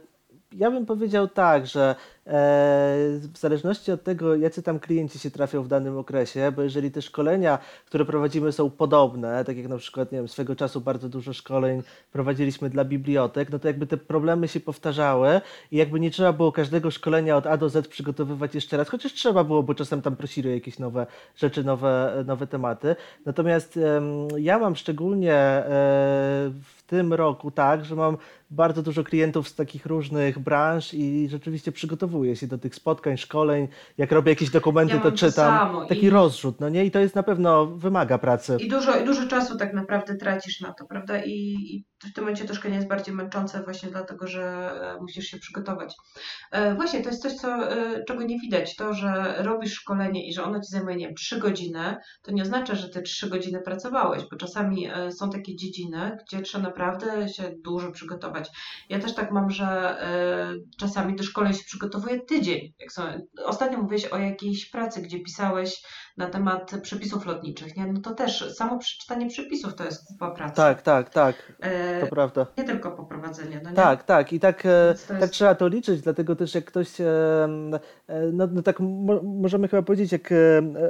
[0.54, 1.96] ja bym powiedział tak, że
[2.28, 2.32] e,
[3.34, 7.02] w zależności od tego, jacy tam klienci się trafią w danym okresie, bo jeżeli te
[7.02, 11.34] szkolenia, które prowadzimy są podobne, tak jak na przykład, nie wiem, swego czasu bardzo dużo
[11.34, 15.42] szkoleń prowadziliśmy dla bibliotek, no to jakby te problemy się powtarzały
[15.72, 19.14] i jakby nie trzeba było każdego szkolenia od A do Z przygotowywać jeszcze raz, chociaż
[19.14, 22.96] trzeba było, bo czasem tam prosili o jakieś nowe rzeczy, nowe, nowe tematy.
[23.26, 23.80] Natomiast
[24.38, 25.66] ja mam szczególnie e,
[26.64, 28.18] w tym roku tak, że mam
[28.52, 33.68] bardzo dużo klientów z takich różnych branż i rzeczywiście przygotowuję się do tych spotkań, szkoleń.
[33.98, 35.74] Jak robię jakieś dokumenty, ja to czytam.
[35.74, 36.10] To taki I...
[36.10, 36.86] rozrzut, no nie?
[36.86, 38.58] I to jest na pewno wymaga pracy.
[38.60, 41.24] I dużo, i dużo czasu tak naprawdę tracisz na to, prawda?
[41.24, 45.26] I, i w tym momencie to szkolenie jest bardziej męczące właśnie dlatego, że e, musisz
[45.26, 45.96] się przygotować.
[46.52, 48.76] E, właśnie, to jest coś, co, e, czego nie widać.
[48.76, 52.42] To, że robisz szkolenie i że ono ci zajmuje, nie wiem, 3 godziny, to nie
[52.42, 57.54] oznacza, że ty 3 godziny pracowałeś, bo czasami są takie dziedziny, gdzie trzeba naprawdę się
[57.64, 58.41] dużo przygotować.
[58.90, 59.98] Ja też tak mam, że
[60.80, 62.74] czasami do szkoleń się przygotowuję tydzień.
[62.90, 63.04] Są,
[63.46, 65.84] ostatnio mówiłeś o jakiejś pracy, gdzie pisałeś
[66.18, 67.88] na temat przepisów lotniczych, nie?
[67.88, 70.56] No to też samo przeczytanie przepisów to jest kupa pracy.
[70.56, 71.36] Tak, tak, tak.
[72.02, 72.48] To prawda.
[72.58, 73.62] Nie tylko poprowadzenie.
[73.64, 73.76] No nie?
[73.76, 74.34] Tak, tak.
[74.34, 77.06] I tak, e, tak trzeba to liczyć, dlatego też jak ktoś, e,
[78.08, 78.80] e, no, no tak
[79.24, 80.34] możemy chyba powiedzieć, jak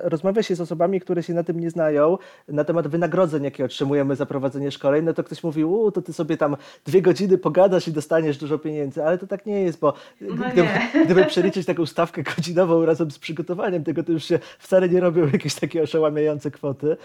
[0.03, 2.17] rozmawia się z osobami, które się na tym nie znają,
[2.47, 6.13] na temat wynagrodzeń, jakie otrzymujemy za prowadzenie szkoleń, no to ktoś mówi, u, to ty
[6.13, 9.93] sobie tam dwie godziny pogadasz i dostaniesz dużo pieniędzy, ale to tak nie jest, bo
[10.21, 10.69] no gdyby,
[11.05, 15.31] gdyby przeliczyć taką stawkę godzinową razem z przygotowaniem tego, to już się wcale nie robią
[15.33, 16.97] jakieś takie oszałamiające kwoty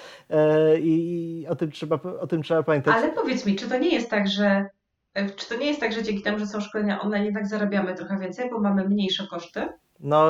[0.81, 2.97] i o tym trzeba, o tym trzeba pamiętać.
[2.97, 4.67] Ale powiedz mi, czy to nie jest tak, że
[5.15, 7.95] e, czy to nie jest tak, że dzięki temu, że są szkolenia online, jednak zarabiamy
[7.95, 9.69] trochę więcej, bo mamy mniejsze koszty?
[10.01, 10.27] No,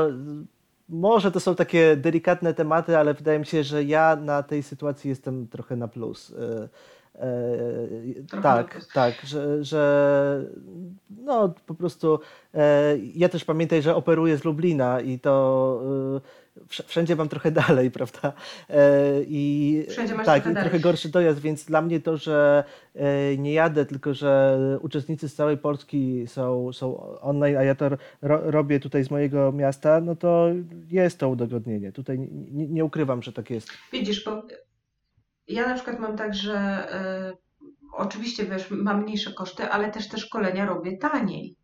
[0.89, 5.11] może to są takie delikatne tematy, ale wydaje mi się, że ja na tej sytuacji
[5.11, 6.35] jestem trochę na plus.
[6.39, 6.69] E,
[8.35, 10.45] e, tak, tak, że, że
[11.11, 12.21] no po prostu
[13.15, 15.83] ja też pamiętaj, że operuję z Lublina i to
[16.69, 18.33] wszędzie mam trochę dalej, prawda?
[18.71, 22.65] E, I wszędzie masz tak, trochę, i trochę gorszy dojazd, więc dla mnie to, że
[22.95, 27.89] e, nie jadę, tylko że uczestnicy z całej Polski są, są online, a ja to
[28.23, 30.49] ro, robię tutaj z mojego miasta, no to
[30.91, 31.93] jest to udogodnienie.
[31.93, 32.19] Tutaj
[32.53, 33.69] nie, nie ukrywam, że tak jest.
[33.93, 34.43] Widzisz, bo
[35.49, 36.89] ja na przykład mam tak, że
[37.33, 37.37] y,
[37.93, 41.57] oczywiście wiesz, mam mniejsze koszty, ale też te szkolenia robię taniej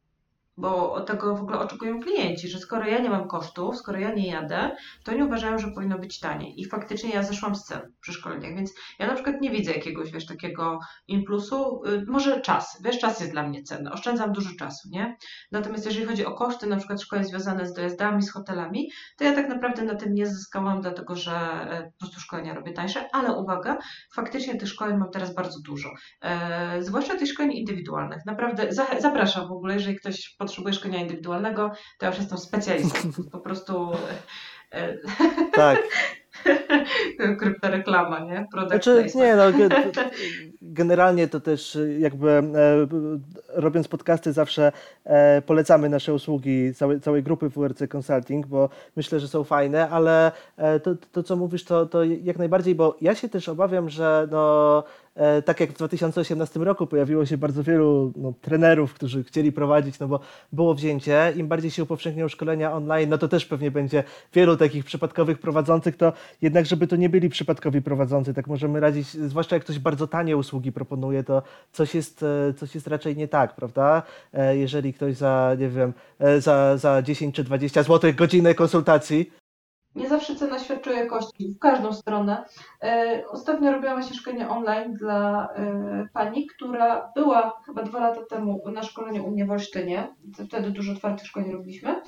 [0.63, 4.27] bo tego w ogóle oczekują klienci, że skoro ja nie mam kosztów, skoro ja nie
[4.27, 6.61] jadę, to oni uważają, że powinno być taniej.
[6.61, 10.13] I faktycznie ja zeszłam z cen przy szkoleniach, więc ja na przykład nie widzę jakiegoś,
[10.13, 11.83] wiesz, takiego impulsu.
[11.87, 15.17] Y, może czas, wiesz, czas jest dla mnie cenny, oszczędzam dużo czasu, nie?
[15.53, 19.35] Natomiast jeżeli chodzi o koszty, na przykład szkoleń związane z dojazdami, z hotelami, to ja
[19.35, 23.33] tak naprawdę na tym nie zyskałam, dlatego że e, po prostu szkolenia robię tańsze, ale
[23.33, 23.79] uwaga,
[24.15, 25.89] faktycznie tych szkoleń mam teraz bardzo dużo.
[26.21, 28.27] E, zwłaszcza tych szkoleń indywidualnych.
[28.27, 32.99] Naprawdę zapraszam w ogóle, jeżeli ktoś potrzebujesz konia indywidualnego, to ja już jestem specjalistą.
[33.33, 33.93] Po prostu.
[34.73, 34.99] E,
[35.53, 35.83] tak.
[37.39, 38.47] Kryptoreklama, nie?
[38.53, 39.45] Product znaczy, nie, no,
[40.63, 42.43] generalnie to też jakby e,
[43.49, 44.73] robiąc podcasty zawsze
[45.05, 50.33] e, polecamy nasze usługi całej, całej grupy WRC Consulting, bo myślę, że są fajne, ale
[50.57, 54.29] e, to, to co mówisz, to, to jak najbardziej, bo ja się też obawiam, że
[54.31, 59.53] no, E, tak jak w 2018 roku pojawiło się bardzo wielu no, trenerów, którzy chcieli
[59.53, 60.21] prowadzić, no bo
[60.53, 64.05] było wzięcie, im bardziej się upowszechnią szkolenia online, no to też pewnie będzie
[64.35, 69.09] wielu takich przypadkowych prowadzących, to jednak, żeby to nie byli przypadkowi prowadzący, tak możemy radzić,
[69.09, 71.43] zwłaszcza jak ktoś bardzo tanie usługi proponuje, to
[71.73, 74.03] coś jest, e, coś jest raczej nie tak, prawda?
[74.33, 75.93] E, jeżeli ktoś za, nie wiem,
[76.39, 79.31] za, za 10 czy 20 zł godzinę konsultacji
[79.95, 82.45] nie zawsze cena świadczy o jakości, w każdą stronę.
[82.83, 88.83] E, ostatnio robiłam szkolenie online dla e, pani, która była chyba dwa lata temu na
[88.83, 90.15] szkoleniu u mnie w Olsztynie.
[90.49, 92.03] Wtedy dużo otwartych szkoleń robiliśmy.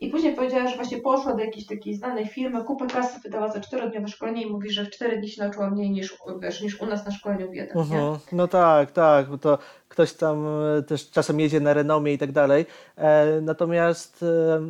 [0.00, 3.60] I później powiedziała, że właśnie poszła do jakiejś takiej znanej firmy, kupę kasy wydała za
[3.60, 6.86] czterodniowe szkolenie i mówi, że w cztery dni się nauczyła mniej niż, wiesz, niż u
[6.86, 7.76] nas na szkoleniu w jeden.
[7.76, 8.18] -huh.
[8.32, 9.58] No tak, tak, bo to
[9.90, 10.46] ktoś tam
[10.78, 12.66] e, też czasem jedzie na renomie i tak dalej.
[12.96, 14.60] E, natomiast e,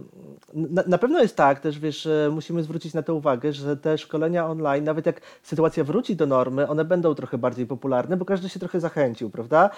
[0.54, 4.46] na, na, pewno jest tak, też wiesz, musimy zwrócić na to uwagę, że te szkolenia
[4.46, 8.60] online, nawet jak sytuacja wróci do normy, one będą trochę bardziej popularne, bo każdy się
[8.60, 9.70] trochę zachęcił, prawda?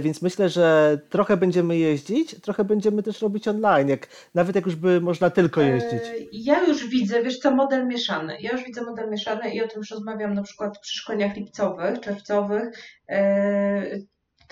[0.00, 4.76] Więc myślę, że trochę będziemy jeździć, trochę będziemy też robić online, jak, nawet jak już
[4.76, 6.02] by można tylko jeździć.
[6.32, 8.36] Ja już widzę, wiesz co, model mieszany.
[8.40, 12.00] Ja już widzę model mieszany i o tym już rozmawiam na przykład przy szkoleniach lipcowych,
[12.00, 12.72] czerwcowych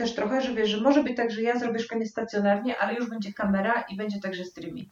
[0.01, 3.11] też trochę, że wiesz, że może być tak, że ja zrobię szkolenie stacjonarnie, ale już
[3.11, 4.89] będzie kamera i będzie także streaming.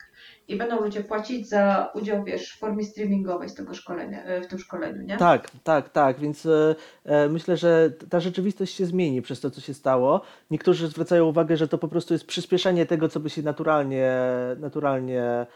[0.48, 4.46] I będą ludzie płacić za udział, wiesz, w formie streamingowej z tego szkolenia, e, w
[4.46, 5.16] tym szkoleniu, nie?
[5.16, 9.60] Tak, tak, tak, więc e, e, myślę, że ta rzeczywistość się zmieni przez to, co
[9.60, 10.20] się stało.
[10.50, 14.12] Niektórzy zwracają uwagę, że to po prostu jest przyspieszenie tego, co by się naturalnie,
[14.58, 15.46] naturalnie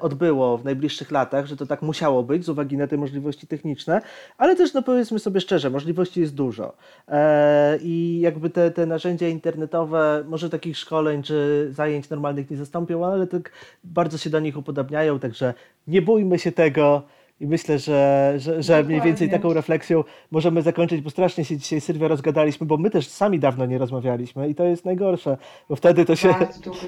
[0.00, 4.00] odbyło w najbliższych latach, że to tak musiało być z uwagi na te możliwości techniczne,
[4.38, 6.76] ale też no powiedzmy sobie szczerze, możliwości jest dużo.
[7.08, 13.06] E, i jakby te, te narzędzia internetowe, może takich szkoleń czy zajęć normalnych nie zastąpią,
[13.06, 13.52] ale tak
[13.84, 15.54] bardzo się do nich upodabniają, także
[15.86, 17.02] nie bójmy się tego,
[17.40, 21.80] i myślę, że, że, że mniej więcej taką refleksją możemy zakończyć, bo strasznie się dzisiaj
[21.80, 25.36] Sylwia rozgadaliśmy, bo my też sami dawno nie rozmawialiśmy i to jest najgorsze,
[25.68, 26.34] bo wtedy to się,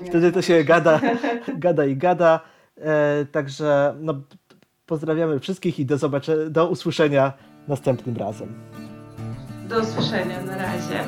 [0.07, 1.01] wtedy to się gada,
[1.65, 2.41] gada i gada.
[2.81, 4.15] E, także no,
[4.87, 7.33] pozdrawiamy wszystkich i do, zobaczenia, do usłyszenia
[7.69, 8.55] następnym razem.
[9.69, 11.05] Do usłyszenia, na razie.